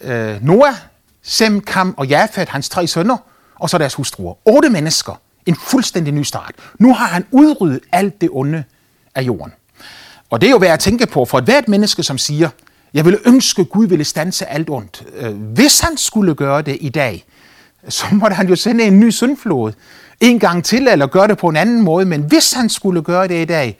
Øh, 0.00 0.44
Noah, 0.44 0.74
Sem, 1.22 1.60
Kam 1.60 1.94
og 1.96 2.06
Jafet, 2.06 2.48
hans 2.48 2.68
tre 2.68 2.86
sønner, 2.86 3.16
og 3.54 3.70
så 3.70 3.78
deres 3.78 3.94
hustruer. 3.94 4.34
Otte 4.44 4.70
mennesker. 4.70 5.20
En 5.46 5.56
fuldstændig 5.56 6.14
ny 6.14 6.22
start. 6.22 6.54
Nu 6.78 6.94
har 6.94 7.06
han 7.06 7.24
udryddet 7.30 7.80
alt 7.92 8.20
det 8.20 8.28
onde 8.32 8.64
af 9.14 9.22
jorden. 9.22 9.52
Og 10.30 10.40
det 10.40 10.46
er 10.46 10.50
jo 10.50 10.56
værd 10.56 10.72
at 10.72 10.80
tænke 10.80 11.06
på 11.06 11.24
for 11.24 11.38
et 11.38 11.44
hvert 11.44 11.68
menneske, 11.68 12.02
som 12.02 12.18
siger, 12.18 12.48
jeg 12.94 13.04
ville 13.04 13.18
ønske, 13.26 13.60
at 13.60 13.68
Gud 13.68 13.86
ville 13.86 14.04
stanse 14.04 14.46
alt 14.46 14.70
ondt. 14.70 15.04
Øh, 15.14 15.34
hvis 15.34 15.80
han 15.80 15.96
skulle 15.96 16.34
gøre 16.34 16.62
det 16.62 16.78
i 16.80 16.88
dag, 16.88 17.24
så 17.88 18.06
måtte 18.12 18.34
han 18.34 18.48
jo 18.48 18.56
sende 18.56 18.84
en 18.84 19.00
ny 19.00 19.10
syndflod 19.10 19.72
en 20.20 20.38
gang 20.38 20.64
til, 20.64 20.88
eller 20.88 21.06
gøre 21.06 21.28
det 21.28 21.38
på 21.38 21.48
en 21.48 21.56
anden 21.56 21.82
måde. 21.82 22.06
Men 22.06 22.22
hvis 22.22 22.52
han 22.52 22.68
skulle 22.68 23.02
gøre 23.02 23.28
det 23.28 23.42
i 23.42 23.44
dag, 23.44 23.78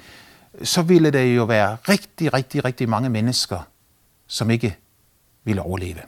så 0.62 0.82
ville 0.82 1.10
der 1.10 1.22
jo 1.22 1.44
være 1.44 1.76
rigtig, 1.88 2.34
rigtig, 2.34 2.64
rigtig 2.64 2.88
mange 2.88 3.08
mennesker, 3.08 3.68
som 4.26 4.50
ikke 4.50 4.76
ville 5.44 5.62
overleve. 5.62 6.00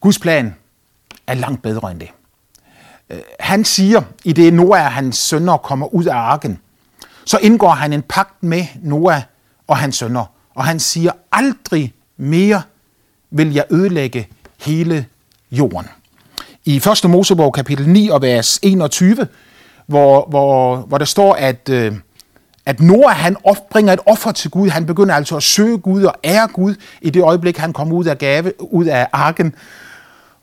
Guds 0.00 0.18
plan 0.18 0.54
er 1.26 1.34
langt 1.34 1.62
bedre 1.62 1.90
end 1.90 2.00
det. 2.00 2.08
Han 3.40 3.64
siger, 3.64 4.02
i 4.24 4.32
det 4.32 4.52
Noah 4.52 4.84
og 4.84 4.92
hans 4.92 5.16
sønner 5.16 5.56
kommer 5.56 5.94
ud 5.94 6.04
af 6.04 6.16
arken, 6.16 6.58
så 7.24 7.38
indgår 7.42 7.70
han 7.70 7.92
en 7.92 8.02
pagt 8.02 8.42
med 8.42 8.64
Noah 8.82 9.22
og 9.66 9.76
hans 9.76 9.96
sønner, 9.96 10.24
og 10.54 10.64
han 10.64 10.80
siger, 10.80 11.12
aldrig 11.32 11.94
mere 12.16 12.62
vil 13.30 13.52
jeg 13.52 13.64
ødelægge 13.70 14.28
hele 14.60 15.06
jorden. 15.50 15.88
I 16.64 16.76
1. 16.76 17.10
Mosebog 17.10 17.52
kapitel 17.52 17.88
9 17.88 18.08
og 18.08 18.22
vers 18.22 18.58
21, 18.62 19.26
hvor, 19.86 20.26
hvor, 20.28 20.76
hvor 20.76 20.98
der 20.98 21.04
står, 21.04 21.34
at, 21.34 21.68
øh, 21.68 21.92
at 22.66 22.80
Noah 22.80 23.16
han 23.16 23.36
bringer 23.70 23.92
et 23.92 24.00
offer 24.06 24.32
til 24.32 24.50
Gud. 24.50 24.68
Han 24.68 24.86
begynder 24.86 25.14
altså 25.14 25.36
at 25.36 25.42
søge 25.42 25.78
Gud 25.78 26.02
og 26.02 26.14
ære 26.24 26.48
Gud 26.48 26.74
i 27.00 27.10
det 27.10 27.22
øjeblik, 27.22 27.56
han 27.58 27.72
kommer 27.72 27.94
ud 27.94 28.04
af, 28.04 28.18
gave, 28.18 28.52
ud 28.72 28.84
af 28.84 29.08
arken. 29.12 29.54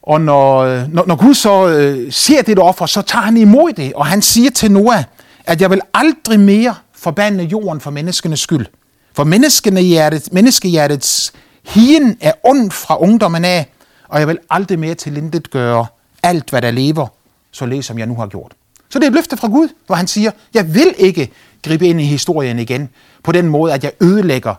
Og 0.03 0.22
når, 0.22 0.58
øh, 0.58 0.94
når, 0.94 1.06
når 1.06 1.15
Gud 1.15 1.34
så 1.34 1.68
øh, 1.68 2.12
ser 2.12 2.41
det 2.41 2.60
offer, 2.60 2.86
så 2.86 3.01
tager 3.01 3.24
han 3.24 3.38
imod 3.38 3.74
det, 3.74 3.94
og 3.94 4.06
han 4.06 4.22
siger 4.22 4.51
til 4.51 4.72
Noah, 4.72 5.03
at 5.46 5.62
jeg 5.62 5.70
vil 5.70 5.82
aldrig 5.94 6.39
mere 6.39 6.75
forbande 6.94 7.44
jorden 7.44 7.82
for 7.82 7.91
menneskenes 7.91 8.39
skyld. 8.39 8.65
For 9.13 9.24
menneskehjertet, 9.24 10.34
menneskehjertets 10.34 11.34
hien 11.65 12.18
er 12.22 12.32
ond 12.44 12.72
fra 12.72 13.00
ungdommen 13.00 13.46
af, 13.46 13.68
og 14.08 14.20
jeg 14.20 14.27
vil 14.27 14.38
aldrig 14.50 14.79
mere 14.79 14.96
til 14.96 15.41
gøre 15.51 15.86
alt, 16.24 16.50
hvad 16.50 16.62
der 16.62 16.72
lever, 16.72 17.08
så 17.51 17.82
som 17.82 18.00
jeg 18.00 18.08
nu 18.08 18.15
har 18.15 18.27
gjort. 18.27 18.53
Så 18.89 19.00
det 19.00 19.06
er 19.06 19.10
et 19.10 19.15
løfte 19.15 19.38
fra 19.38 19.48
Gud, 19.48 19.68
hvor 19.86 19.96
han 19.96 20.08
siger, 20.08 20.32
jeg 20.53 20.74
vil 20.74 20.94
ikke 20.98 21.32
gribe 21.63 21.88
ind 21.88 22.01
i 22.01 22.06
historien 22.06 22.60
igen 22.60 22.89
på 23.24 23.32
den 23.32 23.48
måde, 23.48 23.74
at 23.74 23.84
jeg 23.84 23.91
ødelægger 24.01 24.56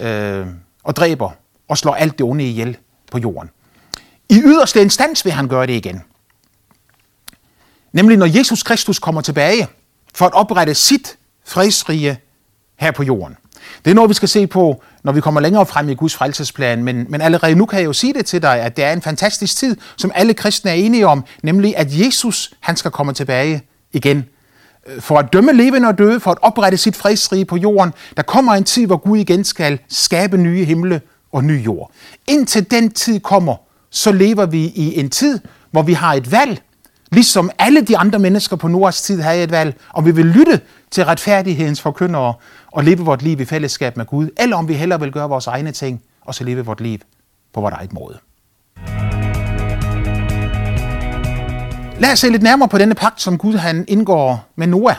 øh, 0.00 0.46
og 0.84 0.96
dræber 0.96 1.30
og 1.68 1.78
slår 1.78 1.94
alt 1.94 2.18
det 2.18 2.26
onde 2.26 2.44
ihjel 2.44 2.76
på 3.12 3.18
jorden. 3.18 3.50
I 4.34 4.40
yderste 4.44 4.80
instans 4.80 5.24
vil 5.24 5.32
han 5.32 5.48
gøre 5.48 5.66
det 5.66 5.72
igen. 5.72 6.02
Nemlig 7.92 8.16
når 8.16 8.38
Jesus 8.38 8.62
Kristus 8.62 8.98
kommer 8.98 9.20
tilbage 9.20 9.68
for 10.14 10.26
at 10.26 10.32
oprette 10.32 10.74
sit 10.74 11.16
fredsrige 11.44 12.18
her 12.76 12.90
på 12.90 13.02
jorden. 13.02 13.36
Det 13.84 13.90
er 13.90 13.94
noget, 13.94 14.08
vi 14.08 14.14
skal 14.14 14.28
se 14.28 14.46
på, 14.46 14.82
når 15.02 15.12
vi 15.12 15.20
kommer 15.20 15.40
længere 15.40 15.66
frem 15.66 15.88
i 15.88 15.94
Guds 15.94 16.14
frelsesplan, 16.14 16.84
men, 16.84 17.06
men 17.08 17.20
allerede 17.20 17.54
nu 17.54 17.66
kan 17.66 17.78
jeg 17.78 17.86
jo 17.86 17.92
sige 17.92 18.12
det 18.12 18.26
til 18.26 18.42
dig, 18.42 18.60
at 18.60 18.76
det 18.76 18.84
er 18.84 18.92
en 18.92 19.02
fantastisk 19.02 19.56
tid, 19.56 19.76
som 19.96 20.12
alle 20.14 20.34
kristne 20.34 20.70
er 20.70 20.74
enige 20.74 21.06
om, 21.06 21.24
nemlig 21.42 21.76
at 21.76 21.98
Jesus, 21.98 22.54
han 22.60 22.76
skal 22.76 22.90
komme 22.90 23.12
tilbage 23.12 23.62
igen. 23.92 24.24
For 25.00 25.18
at 25.18 25.32
dømme 25.32 25.52
levende 25.52 25.88
og 25.88 25.98
døde, 25.98 26.20
for 26.20 26.30
at 26.30 26.38
oprette 26.42 26.78
sit 26.78 26.96
fredsrige 26.96 27.44
på 27.44 27.56
jorden, 27.56 27.92
der 28.16 28.22
kommer 28.22 28.52
en 28.52 28.64
tid, 28.64 28.86
hvor 28.86 28.96
Gud 28.96 29.18
igen 29.18 29.44
skal 29.44 29.78
skabe 29.88 30.36
nye 30.36 30.64
himle 30.64 31.00
og 31.32 31.44
ny 31.44 31.64
jord. 31.64 31.90
Indtil 32.26 32.70
den 32.70 32.90
tid 32.90 33.20
kommer, 33.20 33.56
så 33.94 34.12
lever 34.12 34.46
vi 34.46 34.58
i 34.66 35.00
en 35.00 35.10
tid, 35.10 35.40
hvor 35.70 35.82
vi 35.82 35.92
har 35.92 36.14
et 36.14 36.32
valg, 36.32 36.62
ligesom 37.12 37.50
alle 37.58 37.80
de 37.80 37.98
andre 37.98 38.18
mennesker 38.18 38.56
på 38.56 38.68
Noahs 38.68 39.02
tid 39.02 39.20
havde 39.20 39.42
et 39.42 39.50
valg, 39.50 39.76
om 39.92 40.06
vi 40.06 40.10
vil 40.10 40.26
lytte 40.26 40.60
til 40.90 41.04
retfærdighedens 41.04 41.80
forkyndere 41.80 42.34
og 42.72 42.84
leve 42.84 42.98
vort 42.98 43.22
liv 43.22 43.40
i 43.40 43.44
fællesskab 43.44 43.96
med 43.96 44.06
Gud, 44.06 44.28
eller 44.38 44.56
om 44.56 44.68
vi 44.68 44.74
hellere 44.74 45.00
vil 45.00 45.12
gøre 45.12 45.28
vores 45.28 45.46
egne 45.46 45.72
ting 45.72 46.02
og 46.20 46.34
så 46.34 46.44
leve 46.44 46.64
vort 46.64 46.80
liv 46.80 46.98
på 47.52 47.60
vores 47.60 47.74
eget 47.74 47.92
måde. 47.92 48.18
Lad 51.98 52.12
os 52.12 52.18
se 52.18 52.28
lidt 52.28 52.42
nærmere 52.42 52.68
på 52.68 52.78
denne 52.78 52.94
pagt, 52.94 53.20
som 53.20 53.38
Gud 53.38 53.54
han 53.54 53.84
indgår 53.88 54.48
med 54.56 54.66
Noah. 54.66 54.96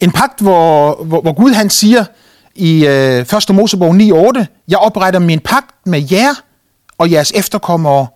En 0.00 0.10
pagt, 0.10 0.40
hvor, 0.40 0.94
hvor, 1.04 1.20
hvor 1.20 1.32
Gud 1.32 1.52
han 1.52 1.70
siger 1.70 2.04
i 2.54 2.86
øh, 2.86 3.20
1. 3.20 3.54
Mosebog 3.54 3.96
9.8, 3.96 4.44
Jeg 4.68 4.78
opretter 4.78 5.20
min 5.20 5.40
pagt 5.40 5.86
med 5.86 6.02
jer 6.12 6.34
og 7.00 7.10
jeres 7.10 7.32
efterkommere, 7.34 8.06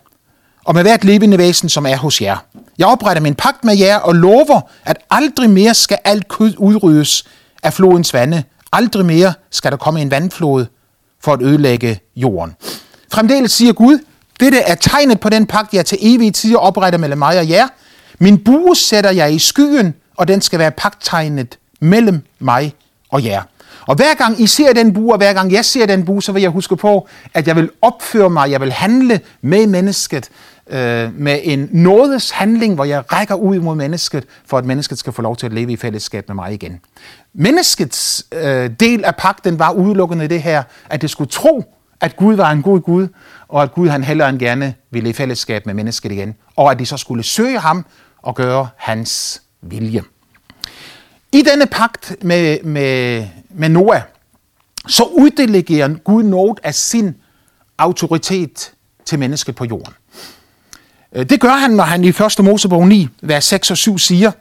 og 0.64 0.74
med 0.74 0.82
hvert 0.82 1.04
levende 1.04 1.38
væsen, 1.38 1.68
som 1.68 1.86
er 1.86 1.96
hos 1.96 2.20
jer. 2.20 2.36
Jeg 2.78 2.86
opretter 2.86 3.22
min 3.22 3.34
pagt 3.34 3.64
med 3.64 3.76
jer 3.76 3.96
og 3.96 4.14
lover, 4.14 4.60
at 4.84 4.98
aldrig 5.10 5.50
mere 5.50 5.74
skal 5.74 5.98
alt 6.04 6.28
kød 6.28 6.54
udryddes 6.58 7.24
af 7.62 7.72
flodens 7.72 8.14
vande. 8.14 8.42
Aldrig 8.72 9.06
mere 9.06 9.32
skal 9.50 9.70
der 9.70 9.76
komme 9.76 10.00
en 10.00 10.10
vandflod 10.10 10.66
for 11.20 11.32
at 11.32 11.42
ødelægge 11.42 12.00
jorden. 12.16 12.54
Fremdeles 13.12 13.52
siger 13.52 13.72
Gud, 13.72 13.98
dette 14.40 14.58
er 14.58 14.74
tegnet 14.74 15.20
på 15.20 15.28
den 15.28 15.46
pagt, 15.46 15.74
jeg 15.74 15.86
til 15.86 15.98
evige 16.00 16.30
tider 16.30 16.58
opretter 16.58 16.98
mellem 16.98 17.18
mig 17.18 17.38
og 17.38 17.48
jer. 17.48 17.68
Min 18.18 18.44
bue 18.44 18.76
sætter 18.76 19.10
jeg 19.10 19.34
i 19.34 19.38
skyen, 19.38 19.94
og 20.16 20.28
den 20.28 20.40
skal 20.40 20.58
være 20.58 20.70
pagttegnet 20.70 21.58
mellem 21.80 22.22
mig 22.38 22.74
og 23.10 23.24
jer. 23.24 23.42
Og 23.86 23.94
hver 23.96 24.14
gang 24.14 24.40
I 24.40 24.46
ser 24.46 24.72
den 24.72 24.92
bue, 24.92 25.12
og 25.12 25.16
hver 25.16 25.32
gang 25.32 25.52
jeg 25.52 25.64
ser 25.64 25.86
den 25.86 26.04
bue, 26.04 26.22
så 26.22 26.32
vil 26.32 26.42
jeg 26.42 26.50
huske 26.50 26.76
på, 26.76 27.08
at 27.34 27.48
jeg 27.48 27.56
vil 27.56 27.70
opføre 27.82 28.30
mig, 28.30 28.50
jeg 28.50 28.60
vil 28.60 28.72
handle 28.72 29.20
med 29.42 29.66
mennesket, 29.66 30.28
øh, 30.66 31.18
med 31.18 31.40
en 31.42 31.68
nådes 31.72 32.30
handling, 32.30 32.74
hvor 32.74 32.84
jeg 32.84 33.12
rækker 33.12 33.34
ud 33.34 33.58
mod 33.58 33.76
mennesket, 33.76 34.24
for 34.46 34.58
at 34.58 34.64
mennesket 34.64 34.98
skal 34.98 35.12
få 35.12 35.22
lov 35.22 35.36
til 35.36 35.46
at 35.46 35.52
leve 35.52 35.72
i 35.72 35.76
fællesskab 35.76 36.28
med 36.28 36.34
mig 36.34 36.52
igen. 36.52 36.80
Menneskets 37.34 38.26
øh, 38.32 38.70
del 38.80 39.04
af 39.04 39.16
pakten 39.16 39.58
var 39.58 39.70
udelukkende 39.70 40.28
det 40.28 40.42
her, 40.42 40.62
at 40.90 41.02
det 41.02 41.10
skulle 41.10 41.30
tro, 41.30 41.64
at 42.00 42.16
Gud 42.16 42.34
var 42.34 42.50
en 42.50 42.62
god 42.62 42.80
Gud, 42.80 43.08
og 43.48 43.62
at 43.62 43.72
Gud 43.72 43.88
han 43.88 44.04
hellere 44.04 44.28
end 44.28 44.38
gerne 44.38 44.74
ville 44.90 45.10
i 45.10 45.12
fællesskab 45.12 45.66
med 45.66 45.74
mennesket 45.74 46.12
igen, 46.12 46.34
og 46.56 46.70
at 46.70 46.78
de 46.78 46.86
så 46.86 46.96
skulle 46.96 47.22
søge 47.22 47.58
ham 47.58 47.86
og 48.22 48.34
gøre 48.34 48.68
hans 48.76 49.42
vilje. 49.62 50.02
I 51.34 51.42
denne 51.42 51.66
pagt 51.66 52.16
med, 52.22 52.62
med, 52.62 53.26
med 53.50 53.68
Noah, 53.68 54.02
så 54.88 55.04
uddelegerer 55.04 55.94
Gud 55.94 56.22
noget 56.22 56.60
af 56.62 56.74
sin 56.74 57.14
autoritet 57.78 58.72
til 59.04 59.18
mennesket 59.18 59.54
på 59.54 59.64
jorden. 59.64 59.94
Øh, 61.12 61.28
det 61.28 61.40
gør 61.40 61.52
han, 61.52 61.70
når 61.70 61.84
han 61.84 62.04
i 62.04 62.08
1. 62.08 62.16
Mosebog 62.38 62.88
9, 62.88 63.08
vers 63.22 63.44
6 63.44 63.70
og 63.70 63.76
7 63.76 63.98
siger, 63.98 64.32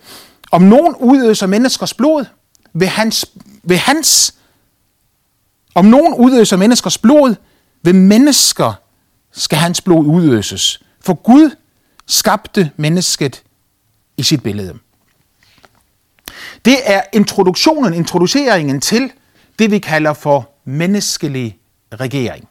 om 0.51 0.61
nogen 0.61 0.95
udøser 0.95 1.47
menneskers 1.47 1.93
blod, 1.93 2.25
vil 2.73 2.87
hans, 2.87 3.25
vil 3.63 3.77
hans 3.77 4.35
om 5.75 5.85
nogen 5.85 6.13
udøser 6.13 6.57
menneskers 6.57 6.97
blod, 6.97 7.35
ved 7.83 7.93
mennesker 7.93 8.73
skal 9.31 9.57
hans 9.57 9.81
blod 9.81 10.05
udøses. 10.05 10.81
For 11.01 11.13
Gud 11.13 11.55
skabte 12.07 12.71
mennesket 12.77 13.43
i 14.17 14.23
sit 14.23 14.43
billede. 14.43 14.73
Det 16.65 16.77
er 16.85 17.01
introduktionen, 17.13 17.93
introduceringen 17.93 18.81
til 18.81 19.11
det, 19.59 19.71
vi 19.71 19.79
kalder 19.79 20.13
for 20.13 20.49
menneskelig 20.65 21.57
regering. 21.93 22.47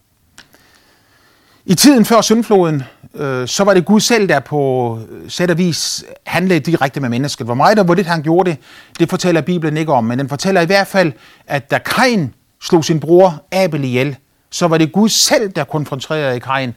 I 1.65 1.75
tiden 1.75 2.05
før 2.05 2.21
syndfloden, 2.21 2.83
øh, 3.15 3.49
så 3.49 3.65
var 3.65 3.75
det 3.75 3.85
Gud 3.85 4.01
selv, 4.01 4.29
der 4.29 4.41
på 4.41 4.99
øh, 5.11 5.31
sæt 5.31 5.51
og 5.51 5.59
vis 5.59 6.05
handlede 6.27 6.61
direkte 6.61 7.01
med 7.01 7.09
mennesket. 7.09 7.47
Hvor 7.47 7.55
meget 7.55 7.79
og 7.79 7.85
hvor 7.85 7.95
det 7.95 8.07
han 8.07 8.23
gjorde 8.23 8.51
det, 8.51 8.59
det 8.99 9.11
fortæller 9.11 9.41
Bibelen 9.41 9.77
ikke 9.77 9.93
om, 9.93 10.05
men 10.05 10.19
den 10.19 10.29
fortæller 10.29 10.61
i 10.61 10.67
hvert 10.67 10.87
fald, 10.87 11.13
at 11.47 11.71
da 11.71 11.79
Kain 11.79 12.35
slog 12.63 12.85
sin 12.85 13.01
bror 13.01 13.43
Abel 13.53 13.85
ihjel, 13.85 14.17
så 14.51 14.69
var 14.69 14.79
det 14.79 14.93
Gud 14.93 15.09
selv, 15.09 15.49
der 15.49 15.65
konfronterede 15.65 16.41
Kain 16.41 16.75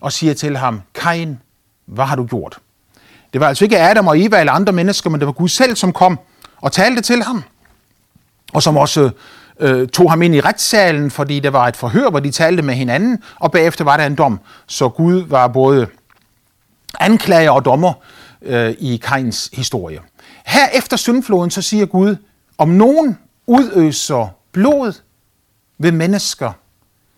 og 0.00 0.12
siger 0.12 0.34
til 0.34 0.56
ham, 0.56 0.82
Kain, 0.94 1.38
hvad 1.86 2.04
har 2.04 2.16
du 2.16 2.24
gjort? 2.24 2.58
Det 3.32 3.40
var 3.40 3.48
altså 3.48 3.64
ikke 3.64 3.78
Adam 3.78 4.06
og 4.06 4.20
Eva 4.20 4.40
eller 4.40 4.52
andre 4.52 4.72
mennesker, 4.72 5.10
men 5.10 5.20
det 5.20 5.26
var 5.26 5.32
Gud 5.32 5.48
selv, 5.48 5.76
som 5.76 5.92
kom 5.92 6.18
og 6.60 6.72
talte 6.72 7.02
til 7.02 7.22
ham. 7.22 7.44
Og 8.52 8.62
som 8.62 8.76
også 8.76 9.10
øh, 9.60 9.88
tog 9.88 10.10
ham 10.10 10.22
ind 10.22 10.34
i 10.34 10.40
retssalen, 10.40 11.10
fordi 11.10 11.40
det 11.40 11.52
var 11.52 11.68
et 11.68 11.76
forhør, 11.76 12.10
hvor 12.10 12.20
de 12.20 12.30
talte 12.30 12.62
med 12.62 12.74
hinanden, 12.74 13.22
og 13.36 13.52
bagefter 13.52 13.84
var 13.84 13.96
der 13.96 14.06
en 14.06 14.14
dom. 14.14 14.40
Så 14.66 14.88
Gud 14.88 15.26
var 15.26 15.48
både 15.48 15.86
anklager 17.00 17.50
og 17.50 17.64
dommer 17.64 17.92
øh, 18.42 18.74
i 18.78 18.96
Kains 18.96 19.50
historie. 19.52 20.00
Her 20.46 20.68
efter 20.68 20.96
syndfloden, 20.96 21.50
så 21.50 21.62
siger 21.62 21.86
Gud, 21.86 22.16
om 22.58 22.68
nogen 22.68 23.18
udøser 23.46 24.34
blod 24.52 24.92
ved 25.78 25.92
mennesker, 25.92 26.52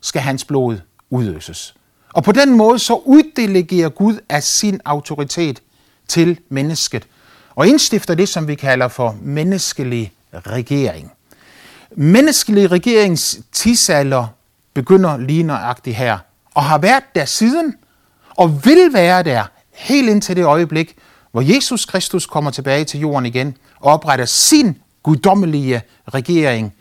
skal 0.00 0.22
hans 0.22 0.44
blod 0.44 0.78
udøses. 1.10 1.74
Og 2.12 2.24
på 2.24 2.32
den 2.32 2.56
måde 2.56 2.78
så 2.78 2.94
uddelegerer 2.94 3.88
Gud 3.88 4.18
af 4.28 4.42
sin 4.42 4.80
autoritet 4.84 5.62
til 6.08 6.38
mennesket, 6.48 7.06
og 7.54 7.68
indstifter 7.68 8.14
det, 8.14 8.28
som 8.28 8.48
vi 8.48 8.54
kalder 8.54 8.88
for 8.88 9.16
menneskelig 9.22 10.12
regering. 10.32 11.12
Menneskelig 11.90 12.70
regerings 12.70 13.40
tidsalder 13.52 14.26
begynder 14.74 15.16
lige 15.16 15.42
nøjagtigt 15.42 15.96
her, 15.96 16.18
og 16.54 16.64
har 16.64 16.78
været 16.78 17.04
der 17.14 17.24
siden, 17.24 17.74
og 18.36 18.64
vil 18.64 18.90
være 18.92 19.22
der 19.22 19.44
helt 19.72 20.08
indtil 20.08 20.36
det 20.36 20.44
øjeblik, 20.44 20.96
hvor 21.32 21.40
Jesus 21.54 21.84
Kristus 21.84 22.26
kommer 22.26 22.50
tilbage 22.50 22.84
til 22.84 23.00
jorden 23.00 23.26
igen 23.26 23.56
og 23.80 23.92
opretter 23.92 24.24
sin 24.24 24.78
guddommelige 25.02 25.82
regering 26.14 26.74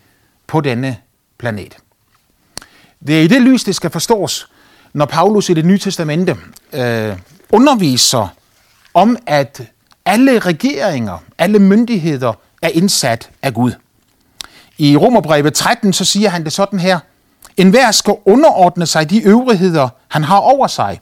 på 0.47 0.61
denne 0.61 0.97
planet. 1.37 1.77
Det 3.07 3.19
er 3.19 3.21
i 3.21 3.27
det 3.27 3.41
lys, 3.41 3.63
det 3.63 3.75
skal 3.75 3.89
forstås, 3.89 4.49
når 4.93 5.05
Paulus 5.05 5.49
i 5.49 5.53
det 5.53 5.65
nye 5.65 5.77
testamente 5.77 6.37
øh, 6.73 7.17
underviser 7.51 8.27
om, 8.93 9.17
at 9.25 9.61
alle 10.09 10.39
regeringer, 10.39 11.17
alle 11.37 11.59
myndigheder 11.59 12.33
er 12.61 12.69
indsat 12.69 13.29
af 13.41 13.53
Gud. 13.53 13.71
I 14.77 14.95
Romerbrevet 14.95 15.53
13, 15.53 15.93
så 15.93 16.05
siger 16.05 16.29
han 16.29 16.43
det 16.43 16.53
sådan 16.53 16.79
her. 16.79 16.99
En 17.57 17.69
hver 17.69 17.91
skal 17.91 18.15
underordne 18.25 18.85
sig 18.85 19.09
de 19.09 19.21
øvrigheder, 19.21 19.89
han 20.07 20.23
har 20.23 20.37
over 20.37 20.67
sig. 20.67 20.99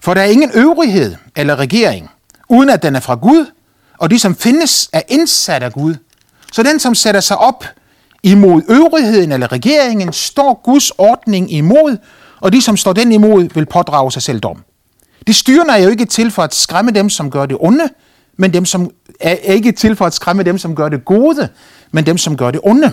For 0.00 0.14
der 0.14 0.20
er 0.20 0.26
ingen 0.26 0.50
øvrighed 0.54 1.14
eller 1.36 1.56
regering, 1.56 2.10
uden 2.48 2.70
at 2.70 2.82
den 2.82 2.96
er 2.96 3.00
fra 3.00 3.14
Gud, 3.14 3.46
og 3.98 4.10
de, 4.10 4.18
som 4.18 4.36
findes, 4.36 4.90
er 4.92 5.02
indsat 5.08 5.62
af 5.62 5.72
Gud. 5.72 5.94
Så 6.52 6.62
den, 6.62 6.80
som 6.80 6.94
sætter 6.94 7.20
sig 7.20 7.38
op 7.38 7.64
imod 8.22 8.62
øvrigheden 8.68 9.32
eller 9.32 9.52
regeringen, 9.52 10.12
står 10.12 10.60
Guds 10.64 10.90
ordning 10.90 11.52
imod, 11.52 11.96
og 12.40 12.52
de, 12.52 12.62
som 12.62 12.76
står 12.76 12.92
den 12.92 13.12
imod, 13.12 13.48
vil 13.54 13.66
pådrage 13.66 14.12
sig 14.12 14.22
selv 14.22 14.40
dom. 14.40 14.64
De 15.26 15.32
styrer 15.34 15.72
er 15.72 15.78
jo 15.78 15.88
ikke 15.88 16.04
til 16.04 16.30
for 16.30 16.42
at 16.42 16.54
skræmme 16.54 16.90
dem, 16.90 17.10
som 17.10 17.30
gør 17.30 17.46
det 17.46 17.56
onde, 17.60 17.88
men 18.38 18.52
dem, 18.52 18.64
som 18.64 18.90
er 19.20 19.34
ikke 19.34 19.72
til 19.72 19.96
for 19.96 20.06
at 20.06 20.14
skræmme 20.14 20.42
dem, 20.42 20.58
som 20.58 20.76
gør 20.76 20.88
det 20.88 21.04
gode, 21.04 21.48
men 21.90 22.06
dem, 22.06 22.18
som 22.18 22.36
gør 22.36 22.50
det 22.50 22.60
onde. 22.64 22.92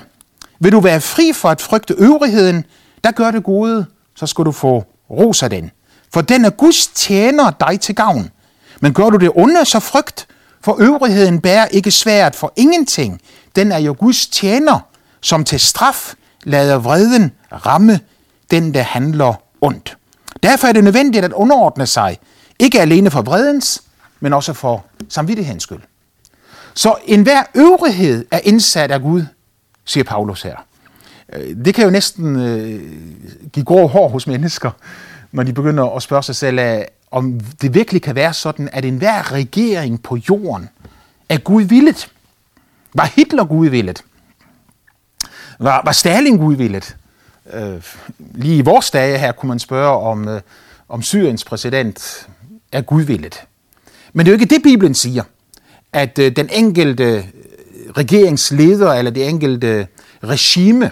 Vil 0.60 0.72
du 0.72 0.80
være 0.80 1.02
fri 1.02 1.34
for 1.34 1.50
at 1.50 1.62
frygte 1.62 1.94
øvrigheden, 1.98 2.66
der 3.04 3.12
gør 3.12 3.32
det 3.32 3.44
gode, 3.44 3.86
så 4.16 4.28
skal 4.28 4.46
du 4.46 4.52
få 4.52 4.84
ros 5.10 5.44
af 5.44 5.50
den. 5.50 5.72
For 6.14 6.22
den 6.22 6.46
er 6.46 6.50
Guds 6.50 6.88
tjener 6.88 7.52
dig 7.52 7.80
til 7.80 7.96
gavn. 7.96 8.30
Men 8.82 8.94
gør 8.94 9.10
du 9.10 9.18
det 9.18 9.32
onde, 9.36 9.66
så 9.66 9.80
frygt, 9.80 10.28
for 10.62 10.78
øvrigheden 10.80 11.42
bærer 11.42 11.66
ikke 11.66 11.92
svært 11.92 12.36
for 12.36 12.54
ingenting. 12.56 13.22
Den 13.56 13.72
er 13.72 13.78
jo 13.78 13.96
Guds 14.00 14.28
tjener, 14.28 14.80
som 15.22 15.44
til 15.44 15.60
straf 15.60 16.14
lader 16.44 16.78
vreden 16.78 17.32
ramme 17.66 18.00
den, 18.52 18.74
der 18.74 18.82
handler 18.82 19.34
ondt. 19.62 19.98
Derfor 20.44 20.68
er 20.68 20.72
det 20.72 20.84
nødvendigt 20.84 21.26
at 21.26 21.34
underordne 21.34 21.86
sig, 21.86 22.18
ikke 22.60 22.82
alene 22.82 23.12
for 23.12 23.22
vredens, 23.22 23.84
men 24.20 24.34
også 24.34 24.54
for 24.54 24.86
samvittighedens 25.10 25.64
skyld. 25.64 25.82
Så 26.74 26.96
enhver 27.06 27.44
øvrighed 27.56 28.26
er 28.32 28.40
indsat 28.44 28.92
af 28.92 29.02
Gud, 29.02 29.26
siger 29.86 30.04
Paulus 30.04 30.42
her. 30.42 30.56
Øh, 31.34 31.66
det 31.66 31.76
kan 31.76 31.84
jo 31.84 31.90
næsten 31.90 32.40
øh, 32.40 32.82
give 33.54 33.66
grå 33.66 33.88
hår 33.88 34.08
hos 34.08 34.28
mennesker, 34.28 34.72
når 35.32 35.44
de 35.44 35.54
begynder 35.54 35.96
at 35.96 36.04
spørge 36.04 36.24
sig 36.24 36.36
selv, 36.36 36.60
af, 36.60 36.90
om 37.12 37.40
det 37.62 37.74
virkelig 37.74 38.02
kan 38.02 38.16
være 38.16 38.34
sådan, 38.34 38.70
at 38.74 38.86
enhver 38.86 39.32
regering 39.32 40.04
på 40.04 40.18
jorden 40.30 40.70
er 41.30 41.38
Gud 41.38 41.64
villet. 41.64 42.12
Var 42.94 43.12
Hitler 43.16 43.46
Gud 43.46 43.68
villet? 43.68 44.04
Var, 45.60 45.82
var 45.86 45.92
Stalin 45.92 46.38
Gud 46.38 46.56
villet? 46.56 46.96
Øh, 47.54 47.84
lige 48.34 48.58
i 48.58 48.62
vores 48.62 48.92
dage 48.92 49.18
her 49.18 49.32
kunne 49.32 49.48
man 49.48 49.60
spørge, 49.60 49.98
om, 49.98 50.28
øh, 50.28 50.42
om 50.90 51.02
Syriens 51.02 51.44
præsident 51.46 52.30
er 52.72 52.82
Gud 52.82 53.02
villet. 53.02 53.44
Men 54.16 54.26
det 54.26 54.32
er 54.32 54.36
jo 54.36 54.42
ikke 54.42 54.56
det, 54.56 54.64
Bibelen 54.64 54.94
siger, 54.94 55.24
at 55.94 56.20
øh, 56.20 56.36
den 56.36 56.50
enkelte 56.52 57.04
øh, 57.04 57.24
regeringsleder 57.98 58.94
eller 58.94 59.12
det 59.12 59.30
enkelte 59.30 59.68
øh, 59.68 59.86
regime, 60.24 60.92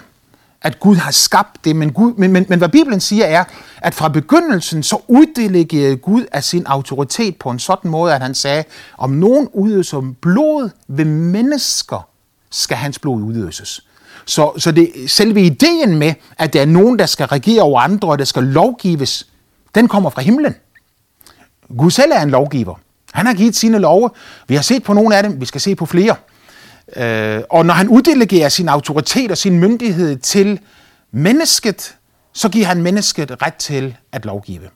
at 0.62 0.80
Gud 0.80 0.96
har 0.96 1.10
skabt 1.10 1.64
det, 1.64 1.76
men, 1.76 1.92
Gud, 1.92 2.14
men, 2.14 2.32
men, 2.32 2.46
men 2.48 2.58
hvad 2.58 2.68
Bibelen 2.68 3.00
siger 3.00 3.24
er, 3.24 3.44
at 3.76 3.94
fra 3.94 4.08
begyndelsen 4.08 4.82
så 4.82 4.98
uddelegerede 5.08 5.96
Gud 5.96 6.24
af 6.32 6.44
sin 6.44 6.66
autoritet 6.66 7.36
på 7.36 7.50
en 7.50 7.58
sådan 7.58 7.90
måde, 7.90 8.14
at 8.14 8.20
han 8.20 8.34
sagde, 8.34 8.64
om 8.98 9.10
nogen 9.10 9.48
udøser 9.52 10.14
blod 10.20 10.70
ved 10.88 11.04
mennesker, 11.04 12.08
skal 12.50 12.76
hans 12.76 12.98
blod 12.98 13.22
udøses. 13.22 13.86
Så, 14.24 14.52
så 14.58 14.72
det, 14.72 14.92
selve 15.06 15.42
ideen 15.42 15.98
med, 15.98 16.14
at 16.38 16.52
der 16.52 16.62
er 16.62 16.66
nogen, 16.66 16.98
der 16.98 17.06
skal 17.06 17.26
regere 17.26 17.62
over 17.62 17.80
andre, 17.80 18.08
og 18.08 18.18
der 18.18 18.24
skal 18.24 18.42
lovgives, 18.42 19.26
den 19.74 19.88
kommer 19.88 20.10
fra 20.10 20.22
himlen. 20.22 20.54
Gud 21.76 21.90
selv 21.90 22.12
er 22.14 22.22
en 22.22 22.30
lovgiver. 22.30 22.74
Han 23.14 23.26
har 23.26 23.34
givet 23.34 23.56
sine 23.56 23.78
love. 23.78 24.10
Vi 24.48 24.54
har 24.54 24.62
set 24.62 24.82
på 24.82 24.92
nogle 24.92 25.16
af 25.16 25.22
dem, 25.22 25.40
vi 25.40 25.46
skal 25.46 25.60
se 25.60 25.74
på 25.74 25.86
flere. 25.86 26.16
Øh, 26.96 27.42
og 27.50 27.66
når 27.66 27.74
han 27.74 27.88
uddelegerer 27.88 28.48
sin 28.48 28.68
autoritet 28.68 29.30
og 29.30 29.38
sin 29.38 29.58
myndighed 29.58 30.16
til 30.18 30.60
mennesket, 31.12 31.96
så 32.32 32.48
giver 32.48 32.66
han 32.66 32.82
mennesket 32.82 33.42
ret 33.42 33.54
til 33.54 33.96
at 34.12 34.24
lovgive. 34.24 34.68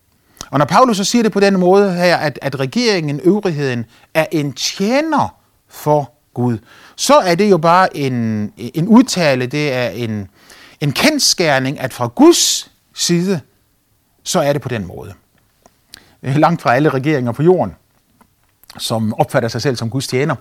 Og 0.51 0.59
når 0.59 0.64
Paulus 0.64 0.96
så 0.96 1.05
siger 1.05 1.22
det 1.22 1.33
på 1.33 1.40
den 1.40 1.61
måde 1.61 1.92
her, 1.92 2.16
at, 2.16 2.38
at 2.42 2.61
regeringen, 2.61 3.20
øvrigheden, 3.24 3.85
er 4.14 4.27
en 4.33 4.53
tjener 4.53 5.35
for 5.68 6.12
Gud, 6.35 6.59
så 6.96 7.14
er 7.14 7.35
det 7.35 7.51
jo 7.51 7.59
bare 7.59 7.96
en, 7.96 8.53
en 8.57 8.88
udtale, 8.88 9.46
det 9.46 9.72
er 9.72 9.88
en, 9.88 10.29
en 10.81 10.92
kendskærning, 10.92 11.81
at 11.81 11.92
fra 11.92 12.07
Guds 12.07 12.70
side, 12.94 13.40
så 14.22 14.40
er 14.40 14.53
det 14.53 14.62
på 14.62 14.68
den 14.68 14.87
måde. 14.87 15.12
Langt 16.22 16.62
fra 16.62 16.74
alle 16.74 16.88
regeringer 16.88 17.33
på 17.33 17.42
jorden, 17.42 17.74
som 18.78 19.14
opfatter 19.14 19.48
sig 19.48 19.62
selv 19.62 19.76
som 19.76 19.90
Guds 19.90 20.07
tjener. 20.07 20.35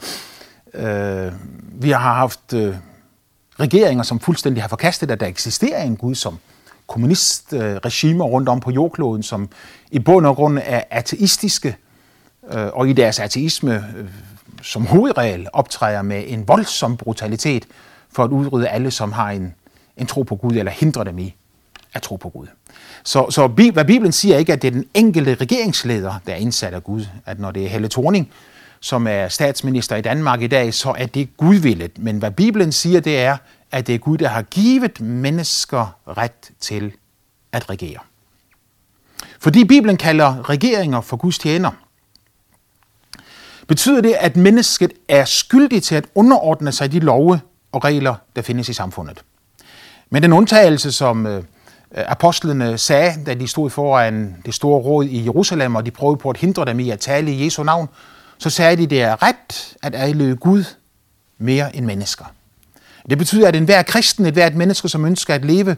Øh, 0.74 1.32
vi 1.72 1.92
har 1.92 2.14
haft 2.14 2.54
øh, 2.54 2.76
regeringer, 3.60 4.04
som 4.04 4.20
fuldstændig 4.20 4.64
har 4.64 4.68
forkastet, 4.68 5.12
at 5.12 5.20
der 5.20 5.26
eksisterer 5.26 5.84
en 5.84 5.98
Gud 5.98 6.16
som 6.16 6.40
kommunistregimer 6.88 8.26
rundt 8.26 8.50
om 8.50 8.60
på 8.60 8.72
jordkloden, 8.72 9.24
som 9.24 9.50
i 9.92 10.00
bund 10.00 10.26
og 10.26 10.36
grund 10.36 10.60
er 10.64 10.84
ateistiske, 10.90 11.78
øh, 12.52 12.68
og 12.74 12.90
i 12.90 12.94
deres 12.94 13.20
ateisme 13.20 13.76
øh, 13.98 14.10
som 14.62 14.86
hovedregel 14.86 15.48
optræder 15.54 16.02
med 16.02 16.24
en 16.28 16.48
voldsom 16.48 16.98
brutalitet 16.98 17.66
for 18.14 18.24
at 18.24 18.32
udrydde 18.32 18.68
alle, 18.68 18.92
som 18.92 19.12
har 19.12 19.32
en, 19.32 19.56
en 19.98 20.08
tro 20.08 20.24
på 20.24 20.36
Gud, 20.36 20.56
eller 20.56 20.72
hindre 20.72 21.06
dem 21.06 21.20
i 21.20 21.36
at 21.98 22.04
tro 22.04 22.16
på 22.16 22.30
Gud. 22.30 22.48
Så, 23.04 23.30
så 23.30 23.48
hvad 23.48 23.86
Bibelen 23.86 24.12
siger 24.12 24.38
ikke, 24.38 24.54
at 24.54 24.62
det 24.62 24.68
er 24.68 24.72
den 24.72 24.86
enkelte 24.94 25.34
regeringsleder, 25.34 26.14
der 26.28 26.34
er 26.34 26.38
indsat 26.38 26.74
af 26.74 26.84
Gud. 26.84 27.06
At 27.26 27.40
når 27.40 27.52
det 27.52 27.66
er 27.66 27.70
Helle 27.70 27.90
Thorning, 27.90 28.32
som 28.80 29.08
er 29.08 29.28
statsminister 29.28 29.96
i 29.96 30.02
Danmark 30.02 30.42
i 30.42 30.48
dag, 30.48 30.74
så 30.74 30.96
er 30.98 31.06
det 31.06 31.38
gudvilligt. 31.38 31.98
Men 31.98 32.18
hvad 32.18 32.32
Bibelen 32.32 32.72
siger, 32.72 33.00
det 33.00 33.20
er, 33.20 33.38
at 33.72 33.88
det 33.88 33.96
er 33.96 34.00
Gud, 34.00 34.18
der 34.18 34.28
har 34.28 34.42
givet 34.42 35.02
mennesker 35.02 35.96
ret 36.08 36.52
til 36.60 36.94
at 37.52 37.70
regere. 37.70 38.00
Fordi 39.40 39.66
Bibelen 39.66 39.98
kalder 39.98 40.50
regeringer 40.50 41.02
for 41.02 41.18
Guds 41.18 41.40
tjener, 41.40 41.72
betyder 43.68 44.02
det, 44.02 44.16
at 44.20 44.38
mennesket 44.38 44.94
er 45.08 45.26
skyldig 45.26 45.84
til 45.84 45.96
at 45.96 46.06
underordne 46.16 46.72
sig 46.72 46.92
de 46.92 47.00
love 47.00 47.40
og 47.72 47.84
regler, 47.84 48.16
der 48.36 48.42
findes 48.42 48.70
i 48.70 48.74
samfundet. 48.74 49.24
Men 50.10 50.24
den 50.24 50.34
undtagelse, 50.34 50.92
som 50.92 51.26
øh, 51.26 51.44
Øh, 51.96 52.04
apostlene 52.08 52.78
sagde, 52.78 53.14
da 53.26 53.34
de 53.34 53.48
stod 53.48 53.70
foran 53.70 54.36
det 54.46 54.54
store 54.54 54.80
råd 54.80 55.06
i 55.06 55.24
Jerusalem, 55.24 55.76
og 55.76 55.86
de 55.86 55.92
prøvede 55.92 56.18
på 56.18 56.30
at 56.30 56.38
hindre 56.38 56.66
dem 56.66 56.80
i 56.80 56.90
at 56.90 57.00
tale 57.00 57.32
i 57.32 57.46
Jesu 57.46 57.64
navn, 57.64 57.90
så 58.38 58.50
sagde 58.50 58.78
de, 58.78 58.88
det 58.88 59.02
er 59.02 59.24
ret 59.24 59.76
at 59.84 59.96
adlyde 59.96 60.36
Gud 60.36 60.64
mere 61.38 61.76
end 61.76 61.86
mennesker. 61.86 62.26
Det 63.10 63.18
betyder, 63.18 63.48
at 63.48 63.56
enhver 63.56 63.84
kristen, 63.84 64.26
et 64.26 64.34
hvert 64.34 64.56
menneske, 64.56 64.90
som 64.90 65.06
ønsker 65.06 65.36
at 65.36 65.46
leve 65.46 65.78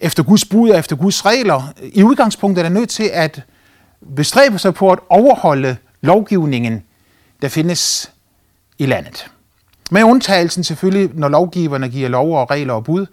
efter 0.00 0.22
Guds 0.22 0.44
bud 0.44 0.70
og 0.70 0.78
efter 0.78 0.96
Guds 0.96 1.26
regler, 1.26 1.72
i 1.82 2.02
udgangspunktet 2.02 2.64
er 2.64 2.68
nødt 2.68 2.88
til 2.88 3.10
at 3.12 3.42
bestræbe 4.16 4.58
sig 4.58 4.74
på 4.74 4.90
at 4.90 4.98
overholde 5.08 5.76
lovgivningen 6.00 6.82
der 7.42 7.48
findes 7.48 8.12
i 8.78 8.86
landet. 8.86 9.30
Med 9.90 10.02
undtagelsen 10.02 10.64
selvfølgelig, 10.64 11.10
når 11.14 11.28
lovgiverne 11.28 11.88
giver 11.88 12.08
lov 12.08 12.40
og 12.40 12.50
regler 12.50 12.74
og 12.74 12.84
bud, 12.84 13.06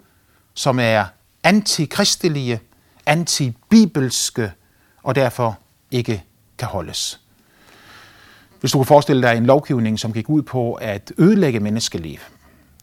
som 0.54 0.78
er 0.78 1.04
antikristelige, 1.44 2.60
antibibelske 3.06 4.52
og 5.02 5.14
derfor 5.14 5.58
ikke 5.90 6.24
kan 6.58 6.68
holdes. 6.68 7.20
Hvis 8.60 8.72
du 8.72 8.78
kan 8.78 8.86
forestille 8.86 9.22
dig 9.22 9.36
en 9.36 9.46
lovgivning, 9.46 9.98
som 9.98 10.12
gik 10.12 10.28
ud 10.28 10.42
på 10.42 10.72
at 10.72 11.12
ødelægge 11.18 11.60
menneskeliv. 11.60 12.18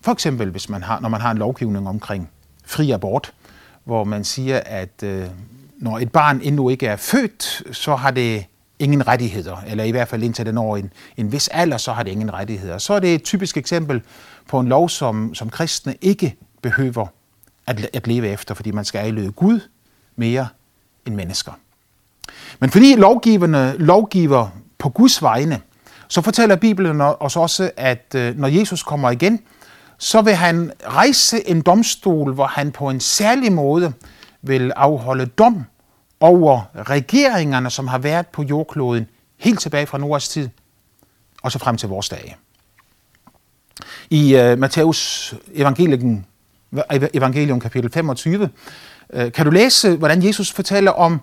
For 0.02 0.12
eksempel, 0.12 0.50
hvis 0.50 0.70
man 0.70 0.84
har, 0.84 1.00
når 1.00 1.10
man 1.10 1.22
har 1.22 1.32
en 1.32 1.38
lovgivning 1.38 1.90
omkring 1.90 2.30
fri 2.66 2.92
abort, 2.92 3.34
hvor 3.84 4.04
man 4.04 4.24
siger, 4.24 4.62
at 4.66 5.04
øh, 5.04 5.26
når 5.78 6.00
et 6.00 6.12
barn 6.12 6.42
endnu 6.44 6.70
ikke 6.70 6.88
er 6.88 6.96
født, 6.96 7.64
så 7.72 7.96
har 7.96 8.12
det 8.12 8.46
ingen 8.80 9.08
rettigheder, 9.08 9.58
eller 9.68 9.84
i 9.84 9.92
hvert 9.92 10.08
fald 10.08 10.24
indtil 10.24 10.46
den 10.46 10.56
når 10.56 10.78
en, 10.78 10.92
en 11.18 11.32
vis 11.32 11.48
alder, 11.48 11.78
så 11.78 11.94
har 11.94 12.04
det 12.04 12.12
ingen 12.12 12.34
rettigheder. 12.34 12.78
Så 12.78 12.94
er 12.94 13.00
det 13.00 13.14
et 13.14 13.24
typisk 13.24 13.58
eksempel 13.58 14.02
på 14.48 14.60
en 14.60 14.68
lov, 14.68 14.90
som, 14.90 15.36
som 15.36 15.50
kristne 15.50 15.96
ikke 16.02 16.36
behøver 16.62 17.08
at, 17.68 17.90
at 17.94 18.08
leve 18.08 18.28
efter, 18.28 18.54
fordi 18.54 18.72
man 18.72 18.86
skal 18.86 19.00
afløbe 19.00 19.32
Gud 19.32 19.60
mere 20.16 20.48
end 21.06 21.16
mennesker. 21.16 21.52
Men 22.60 22.70
fordi 22.70 22.96
lovgiverne 22.96 23.76
lovgiver 23.78 24.50
på 24.78 24.90
Guds 24.90 25.22
vegne, 25.22 25.62
så 26.08 26.22
fortæller 26.22 26.56
Bibelen 26.56 27.02
os 27.02 27.36
også, 27.36 27.72
at 27.78 28.16
øh, 28.16 28.38
når 28.38 28.48
Jesus 28.48 28.84
kommer 28.84 29.12
igen, 29.12 29.40
så 29.98 30.22
vil 30.22 30.36
han 30.36 30.72
rejse 30.88 31.50
en 31.50 31.62
domstol, 31.62 32.34
hvor 32.34 32.48
han 32.48 32.72
på 32.72 32.90
en 32.90 33.00
særlig 33.00 33.52
måde 33.52 33.94
vil 34.42 34.72
afholde 34.76 35.26
dom 35.26 35.66
over 36.20 36.62
regeringerne, 36.76 37.70
som 37.70 37.88
har 37.88 37.98
været 37.98 38.28
på 38.28 38.44
jordkloden 38.44 39.08
helt 39.38 39.60
tilbage 39.60 39.86
fra 39.86 39.98
Noahs 39.98 40.30
tid 40.30 40.50
og 41.44 41.52
så 41.52 41.60
frem 41.60 41.78
til 41.78 41.90
vores 41.90 42.10
dage. 42.10 42.36
I 44.10 44.36
øh, 44.36 44.54
uh, 44.54 44.60
Matthæus 44.60 45.34
evangelien 45.54 46.26
evangelium 47.14 47.60
kapitel 47.60 47.92
25 47.92 48.50
øh, 49.14 49.32
kan 49.32 49.46
du 49.46 49.52
læse, 49.52 49.96
hvordan 49.96 50.24
Jesus 50.24 50.52
fortæller 50.52 50.92
om, 50.92 51.22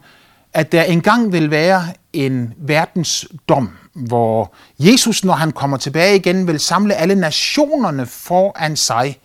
at 0.55 0.73
der 0.73 0.83
engang 0.83 1.33
vil 1.33 1.51
være 1.51 1.85
en 2.13 2.55
verdensdom, 2.59 3.71
hvor 3.95 4.55
Jesus, 4.79 5.25
når 5.25 5.33
han 5.33 5.53
kommer 5.53 5.77
tilbage 5.77 6.17
igen, 6.17 6.47
vil 6.47 6.61
samle 6.61 6.95
alle 6.95 7.15
nationerne 7.15 8.07
foran 8.07 8.77
sig, 8.77 9.19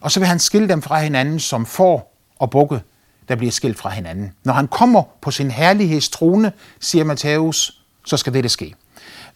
og 0.00 0.10
så 0.10 0.20
vil 0.20 0.26
han 0.26 0.38
skille 0.38 0.68
dem 0.68 0.82
fra 0.82 1.00
hinanden 1.00 1.40
som 1.40 1.66
får 1.66 2.16
og 2.38 2.50
bukke, 2.50 2.80
der 3.28 3.36
bliver 3.36 3.52
skilt 3.52 3.78
fra 3.78 3.90
hinanden. 3.90 4.32
Når 4.44 4.52
han 4.52 4.68
kommer 4.68 5.02
på 5.22 5.30
sin 5.30 5.50
herlighedstrone, 5.50 6.52
siger 6.80 7.04
Matthæus, 7.04 7.82
så 8.06 8.16
skal 8.16 8.34
det 8.34 8.50
ske. 8.50 8.74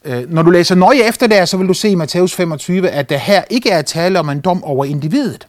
Øh, 0.04 0.30
når 0.30 0.42
du 0.42 0.50
læser 0.50 0.74
nøje 0.74 1.08
efter 1.08 1.26
der, 1.26 1.44
så 1.44 1.56
vil 1.56 1.68
du 1.68 1.74
se 1.74 1.88
i 1.88 1.94
Matthæus 1.94 2.34
25, 2.34 2.90
at 2.90 3.10
der 3.10 3.16
her 3.16 3.42
ikke 3.50 3.70
er 3.70 3.82
tale 3.82 4.18
om 4.18 4.28
en 4.28 4.40
dom 4.40 4.64
over 4.64 4.84
individet. 4.84 5.48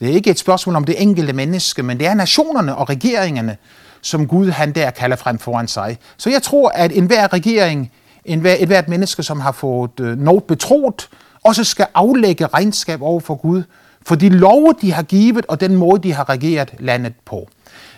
Det 0.00 0.10
er 0.10 0.12
ikke 0.12 0.30
et 0.30 0.38
spørgsmål 0.38 0.76
om 0.76 0.84
det 0.84 1.02
enkelte 1.02 1.32
menneske, 1.32 1.82
men 1.82 1.98
det 1.98 2.06
er 2.06 2.14
nationerne 2.14 2.76
og 2.76 2.90
regeringerne, 2.90 3.56
som 4.00 4.26
Gud 4.26 4.50
han 4.50 4.72
der 4.72 4.90
kalder 4.90 5.16
frem 5.16 5.38
foran 5.38 5.68
sig. 5.68 5.98
Så 6.16 6.30
jeg 6.30 6.42
tror, 6.42 6.68
at 6.68 6.92
enhver 6.92 7.32
regering, 7.32 7.92
enhver, 8.24 8.56
et 8.58 8.66
hvert 8.66 8.88
menneske, 8.88 9.22
som 9.22 9.40
har 9.40 9.52
fået 9.52 10.00
øh, 10.00 10.18
noget 10.18 10.44
betroet, 10.44 11.08
også 11.44 11.64
skal 11.64 11.86
aflægge 11.94 12.46
regnskab 12.46 13.02
over 13.02 13.20
for 13.20 13.34
Gud, 13.34 13.62
for 14.06 14.14
de 14.14 14.28
love, 14.28 14.74
de 14.80 14.92
har 14.92 15.02
givet, 15.02 15.46
og 15.46 15.60
den 15.60 15.76
måde, 15.76 16.02
de 16.02 16.12
har 16.12 16.28
regeret 16.28 16.74
landet 16.78 17.14
på. 17.24 17.48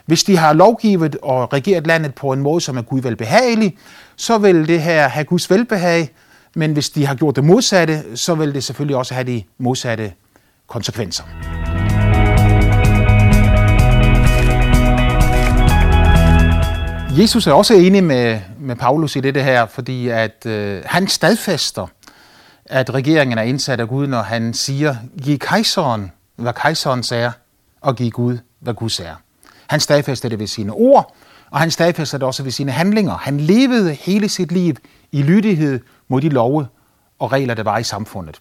Hvis 0.07 0.25
de 0.25 0.37
har 0.37 0.53
lovgivet 0.53 1.17
og 1.23 1.53
regeret 1.53 1.87
landet 1.87 2.15
på 2.15 2.33
en 2.33 2.41
måde, 2.41 2.61
som 2.61 2.77
er 2.77 2.83
Gud 2.83 3.01
velbehagelig, 3.01 3.77
så 4.17 4.39
vil 4.39 4.69
det 4.69 4.83
her 4.83 5.09
have 5.09 5.25
Guds 5.25 5.51
velbehag, 5.51 6.11
men 6.55 6.73
hvis 6.73 6.91
de 6.91 7.07
har 7.07 7.15
gjort 7.15 7.37
det 7.37 7.45
modsatte, 7.45 8.17
så 8.17 8.35
vil 8.35 8.55
det 8.55 8.65
selvfølgelig 8.65 8.97
også 8.97 9.15
have 9.15 9.27
de 9.27 9.43
modsatte 9.59 10.13
konsekvenser. 10.67 11.25
Jesus 17.19 17.47
er 17.47 17.53
også 17.53 17.75
enig 17.75 18.05
med, 18.05 18.41
med 18.61 18.77
Paulus 18.77 19.17
i 19.17 19.21
det 19.21 19.45
her, 19.45 19.67
fordi 19.67 20.09
at 20.09 20.47
øh, 20.47 20.83
han 20.87 21.09
stadfæster, 21.09 21.87
at 22.67 22.95
regeringen 22.95 23.39
er 23.39 23.43
indsat 23.43 23.81
af 23.81 23.89
Gud, 23.89 24.07
når 24.07 24.23
han 24.23 24.55
siger, 24.55 24.97
giv 25.23 25.39
kejseren, 25.39 26.13
hvad 26.37 26.53
kejseren 26.53 27.05
er, 27.13 27.31
og 27.81 27.97
giv 27.97 28.11
Gud, 28.11 28.39
hvad 28.61 28.75
Gud 28.75 29.01
er. 29.01 29.15
Han 29.67 29.81
stadfæster 29.81 30.29
det 30.29 30.39
ved 30.39 30.47
sine 30.47 30.73
ord, 30.73 31.15
og 31.51 31.61
han 31.61 31.71
stadfæster 31.71 32.19
det 32.19 32.27
også 32.27 32.43
ved 32.43 32.51
sine 32.51 32.73
handlinger. 32.73 33.17
Han 33.17 33.41
levede 33.41 33.93
hele 33.93 34.29
sit 34.29 34.53
liv 34.53 34.75
i 35.13 35.23
lydighed 35.23 35.81
mod 36.09 36.21
de 36.21 36.29
love 36.29 36.67
og 37.19 37.33
regler, 37.33 37.55
der 37.55 37.63
var 37.63 37.79
i 37.79 37.83
samfundet. 37.83 38.39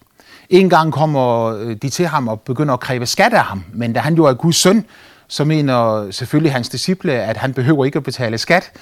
En 0.50 0.70
gang 0.70 0.92
kommer 0.92 1.44
øh, 1.44 1.76
de 1.82 1.88
til 1.88 2.06
ham 2.06 2.28
og 2.28 2.40
begynder 2.40 2.74
at 2.74 2.80
kræve 2.80 3.06
skat 3.06 3.32
af 3.32 3.44
ham, 3.44 3.64
men 3.72 3.92
da 3.92 4.00
han 4.00 4.14
jo 4.14 4.24
er 4.24 4.34
Guds 4.34 4.56
søn, 4.56 4.84
så 5.32 5.44
mener 5.44 6.10
selvfølgelig 6.10 6.52
hans 6.52 6.68
disciple, 6.68 7.12
at 7.12 7.36
han 7.36 7.54
behøver 7.54 7.84
ikke 7.84 7.96
at 7.96 8.02
betale 8.02 8.38
skat. 8.38 8.72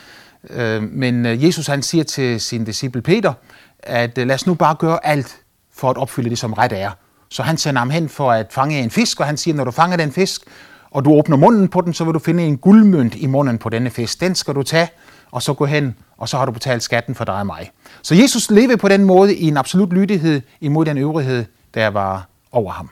Øh, 0.50 0.82
men 0.82 1.26
øh, 1.26 1.44
Jesus 1.44 1.66
han 1.66 1.82
siger 1.82 2.04
til 2.04 2.40
sin 2.40 2.64
disciple 2.64 3.02
Peter, 3.02 3.32
at 3.78 4.18
øh, 4.18 4.26
lad 4.26 4.34
os 4.34 4.46
nu 4.46 4.54
bare 4.54 4.74
gøre 4.74 5.06
alt 5.06 5.36
for 5.74 5.90
at 5.90 5.96
opfylde 5.96 6.30
det, 6.30 6.38
som 6.38 6.52
ret 6.52 6.72
er. 6.72 6.90
Så 7.28 7.42
han 7.42 7.56
sender 7.56 7.78
ham 7.78 7.90
hen 7.90 8.08
for 8.08 8.32
at 8.32 8.46
fange 8.50 8.78
en 8.78 8.90
fisk, 8.90 9.20
og 9.20 9.26
han 9.26 9.36
siger, 9.36 9.54
når 9.54 9.64
du 9.64 9.70
fanger 9.70 9.96
den 9.96 10.12
fisk, 10.12 10.42
og 10.90 11.04
du 11.04 11.12
åbner 11.12 11.36
munden 11.36 11.68
på 11.68 11.80
den, 11.80 11.94
så 11.94 12.04
vil 12.04 12.14
du 12.14 12.18
finde 12.18 12.42
en 12.42 12.58
guldmønt 12.58 13.14
i 13.14 13.26
munden 13.26 13.58
på 13.58 13.68
denne 13.68 13.90
fisk. 13.90 14.20
Den 14.20 14.34
skal 14.34 14.54
du 14.54 14.62
tage, 14.62 14.88
og 15.30 15.42
så 15.42 15.54
gå 15.54 15.66
hen, 15.66 15.96
og 16.16 16.28
så 16.28 16.38
har 16.38 16.46
du 16.46 16.52
betalt 16.52 16.82
skatten 16.82 17.14
for 17.14 17.24
dig 17.24 17.34
og 17.34 17.46
mig. 17.46 17.70
Så 18.02 18.14
Jesus 18.14 18.50
levede 18.50 18.76
på 18.76 18.88
den 18.88 19.04
måde 19.04 19.34
i 19.34 19.48
en 19.48 19.56
absolut 19.56 19.92
lydighed 19.92 20.42
imod 20.60 20.84
den 20.84 20.98
øvrighed, 20.98 21.44
der 21.74 21.88
var 21.88 22.26
over 22.52 22.72
ham. 22.72 22.90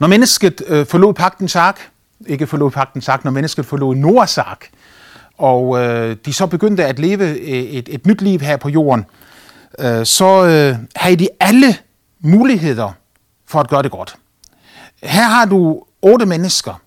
Når 0.00 0.06
mennesket 0.06 0.62
øh, 0.66 0.86
forlod 0.86 1.14
pagtens 1.14 1.56
ark, 1.56 1.90
ikke 2.26 2.46
forlod 2.46 2.70
pagtens 2.70 3.08
ark, 3.08 3.24
når 3.24 3.30
mennesket 3.30 3.66
forlod 3.66 3.94
Noahs 3.94 4.38
ark, 4.38 4.68
og 5.38 5.78
øh, 5.78 6.16
de 6.24 6.32
så 6.32 6.46
begyndte 6.46 6.84
at 6.84 6.98
leve 6.98 7.24
øh, 7.24 7.48
et, 7.48 7.88
et 7.88 8.06
nyt 8.06 8.22
liv 8.22 8.40
her 8.40 8.56
på 8.56 8.68
jorden, 8.68 9.06
øh, 9.78 10.06
så 10.06 10.44
øh, 10.44 10.76
havde 10.96 11.16
de 11.16 11.28
alle 11.40 11.76
muligheder 12.20 12.92
for 13.46 13.60
at 13.60 13.68
gøre 13.68 13.82
det 13.82 13.90
godt. 13.90 14.16
Her 15.02 15.22
har 15.22 15.44
du 15.44 15.82
otte 16.02 16.26
mennesker, 16.26 16.80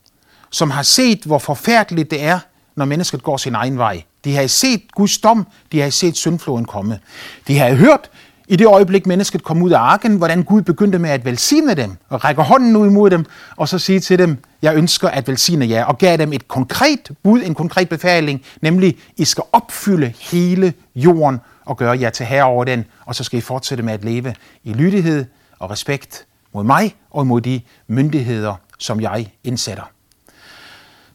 som 0.49 0.71
har 0.71 0.84
set, 0.84 1.23
hvor 1.23 1.39
forfærdeligt 1.39 2.12
det 2.12 2.23
er, 2.23 2.39
når 2.76 2.86
mennesket 2.86 3.23
går 3.23 3.38
sin 3.38 3.56
egen 3.56 3.78
vej. 3.78 4.04
De 4.23 4.36
har 4.36 4.47
set 4.47 4.91
Guds 4.91 5.17
dom, 5.17 5.47
de 5.71 5.82
har 5.82 5.89
set 5.89 6.17
syndfloden 6.17 6.65
komme. 6.65 6.99
De 7.47 7.58
har 7.58 7.73
hørt 7.73 8.10
i 8.48 8.56
det 8.56 8.68
øjeblik, 8.68 9.08
mennesket 9.08 9.44
kom 9.44 9.62
ud 9.62 9.72
af 9.72 9.80
arken, 9.80 10.16
hvordan 10.16 10.44
Gud 10.44 10.62
begyndte 10.62 11.00
med 11.00 11.10
at 11.10 11.26
velsigne 11.26 11.74
dem, 11.74 11.98
og 12.10 12.24
række 12.26 12.42
hånden 12.42 12.76
ud 12.76 12.88
imod 12.88 13.10
dem, 13.10 13.26
og 13.56 13.68
så 13.68 13.80
sige 13.80 14.00
til 14.00 14.20
dem, 14.20 14.38
jeg 14.62 14.76
ønsker 14.76 15.10
at 15.10 15.28
velsigne 15.28 15.70
jer, 15.70 15.86
og 15.86 15.98
gav 15.98 16.18
dem 16.18 16.34
et 16.34 16.48
konkret 16.48 17.12
bud, 17.24 17.42
en 17.44 17.56
konkret 17.56 17.90
befaling, 17.90 18.42
nemlig, 18.62 18.98
I 19.18 19.26
skal 19.26 19.44
opfylde 19.52 20.14
hele 20.20 20.74
jorden 20.96 21.40
og 21.66 21.78
gøre 21.78 22.00
jer 22.00 22.10
til 22.10 22.26
herre 22.26 22.44
over 22.44 22.64
den, 22.64 22.86
og 23.06 23.16
så 23.16 23.24
skal 23.24 23.38
I 23.38 23.42
fortsætte 23.42 23.84
med 23.84 23.94
at 23.94 24.04
leve 24.04 24.36
i 24.64 24.74
lydighed 24.74 25.26
og 25.60 25.72
respekt 25.72 26.26
mod 26.54 26.64
mig 26.64 26.96
og 27.12 27.28
mod 27.28 27.42
de 27.42 27.62
myndigheder, 27.88 28.56
som 28.80 29.02
jeg 29.02 29.32
indsætter. 29.44 29.84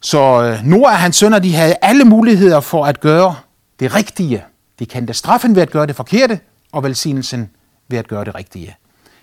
Så 0.00 0.42
øh, 0.42 0.64
Noah 0.64 0.92
og 0.92 0.98
hans 0.98 1.16
sønner, 1.16 1.38
de 1.38 1.54
havde 1.54 1.74
alle 1.82 2.04
muligheder 2.04 2.60
for 2.60 2.86
at 2.86 3.00
gøre 3.00 3.36
det 3.80 3.94
rigtige. 3.94 4.44
De 4.78 4.86
kendte 4.86 5.14
straffen 5.14 5.54
ved 5.54 5.62
at 5.62 5.70
gøre 5.70 5.86
det 5.86 5.96
forkerte, 5.96 6.40
og 6.72 6.82
velsignelsen 6.84 7.50
ved 7.88 7.98
at 7.98 8.08
gøre 8.08 8.24
det 8.24 8.34
rigtige. 8.34 8.76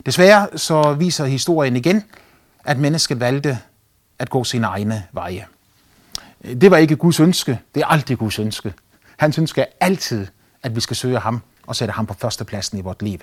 Desværre 0.06 0.48
så 0.56 0.94
viser 0.94 1.26
historien 1.26 1.76
igen, 1.76 2.04
at 2.64 2.78
mennesket 2.78 3.20
valgte 3.20 3.60
at 4.20 4.30
gå 4.30 4.44
sine 4.44 4.68
egne 4.68 5.04
veje. 5.12 5.46
Det 6.44 6.72
var 6.72 6.78
ikke 6.78 6.96
Guds 6.96 7.20
ønske. 7.20 7.60
Det 7.76 7.82
er 7.82 7.88
aldrig 7.88 8.18
Guds 8.18 8.40
ønske. 8.40 8.74
Hans 9.18 9.38
ønske 9.38 9.62
er 9.62 9.66
altid, 9.80 10.28
at 10.64 10.76
vi 10.76 10.82
skal 10.82 10.96
søge 10.96 11.20
ham 11.20 11.42
og 11.68 11.76
sætte 11.76 11.92
ham 11.92 12.06
på 12.06 12.14
førstepladsen 12.14 12.78
i 12.78 12.82
vores 12.82 13.02
liv. 13.02 13.20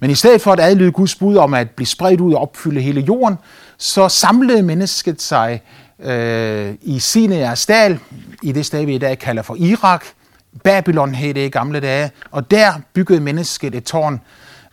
Men 0.00 0.10
i 0.10 0.14
stedet 0.14 0.40
for 0.40 0.52
at 0.52 0.60
adlyde 0.60 0.92
Guds 0.92 1.14
bud 1.14 1.36
om 1.36 1.54
at 1.54 1.70
blive 1.70 1.86
spredt 1.86 2.20
ud 2.20 2.34
og 2.34 2.42
opfylde 2.42 2.80
hele 2.80 3.00
jorden, 3.00 3.38
så 3.78 4.08
samlede 4.08 4.62
mennesket 4.62 5.22
sig 5.22 5.62
øh, 5.98 6.74
i 6.82 6.98
Sineas 6.98 7.66
dal, 7.66 7.98
i 8.42 8.52
det 8.52 8.66
sted 8.66 8.84
vi 8.84 8.94
i 8.94 8.98
dag 8.98 9.18
kalder 9.18 9.42
for 9.42 9.56
Irak. 9.56 10.04
Babylon 10.64 11.14
hed 11.14 11.34
det 11.34 11.46
i 11.46 11.48
gamle 11.48 11.80
dage, 11.80 12.10
og 12.30 12.50
der 12.50 12.72
byggede 12.92 13.20
mennesket 13.20 13.74
et 13.74 13.84
tårn, 13.84 14.20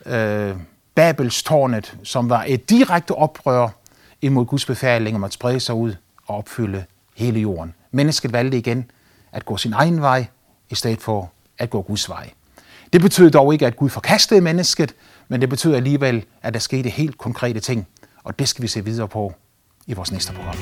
øh, 0.05 0.55
Babelstårnet, 0.95 1.97
som 2.03 2.29
var 2.29 2.43
et 2.47 2.69
direkte 2.69 3.11
oprør 3.11 3.69
imod 4.21 4.45
Guds 4.45 4.65
befaling 4.65 5.15
om 5.15 5.23
at 5.23 5.33
sprede 5.33 5.59
sig 5.59 5.75
ud 5.75 5.95
og 6.27 6.37
opfylde 6.37 6.83
hele 7.15 7.39
jorden. 7.39 7.73
Mennesket 7.91 8.33
valgte 8.33 8.57
igen 8.57 8.91
at 9.31 9.45
gå 9.45 9.57
sin 9.57 9.73
egen 9.73 10.01
vej, 10.01 10.25
i 10.69 10.75
stedet 10.75 11.01
for 11.01 11.31
at 11.57 11.69
gå 11.69 11.81
Guds 11.81 12.09
vej. 12.09 12.29
Det 12.93 13.01
betød 13.01 13.31
dog 13.31 13.53
ikke, 13.53 13.67
at 13.67 13.75
Gud 13.75 13.89
forkastede 13.89 14.41
mennesket, 14.41 14.95
men 15.27 15.41
det 15.41 15.49
betød 15.49 15.75
alligevel, 15.75 16.25
at 16.41 16.53
der 16.53 16.59
skete 16.59 16.89
helt 16.89 17.17
konkrete 17.17 17.59
ting, 17.59 17.87
og 18.23 18.39
det 18.39 18.49
skal 18.49 18.61
vi 18.61 18.67
se 18.67 18.85
videre 18.85 19.07
på 19.07 19.33
i 19.87 19.93
vores 19.93 20.11
næste 20.11 20.33
program. 20.33 20.55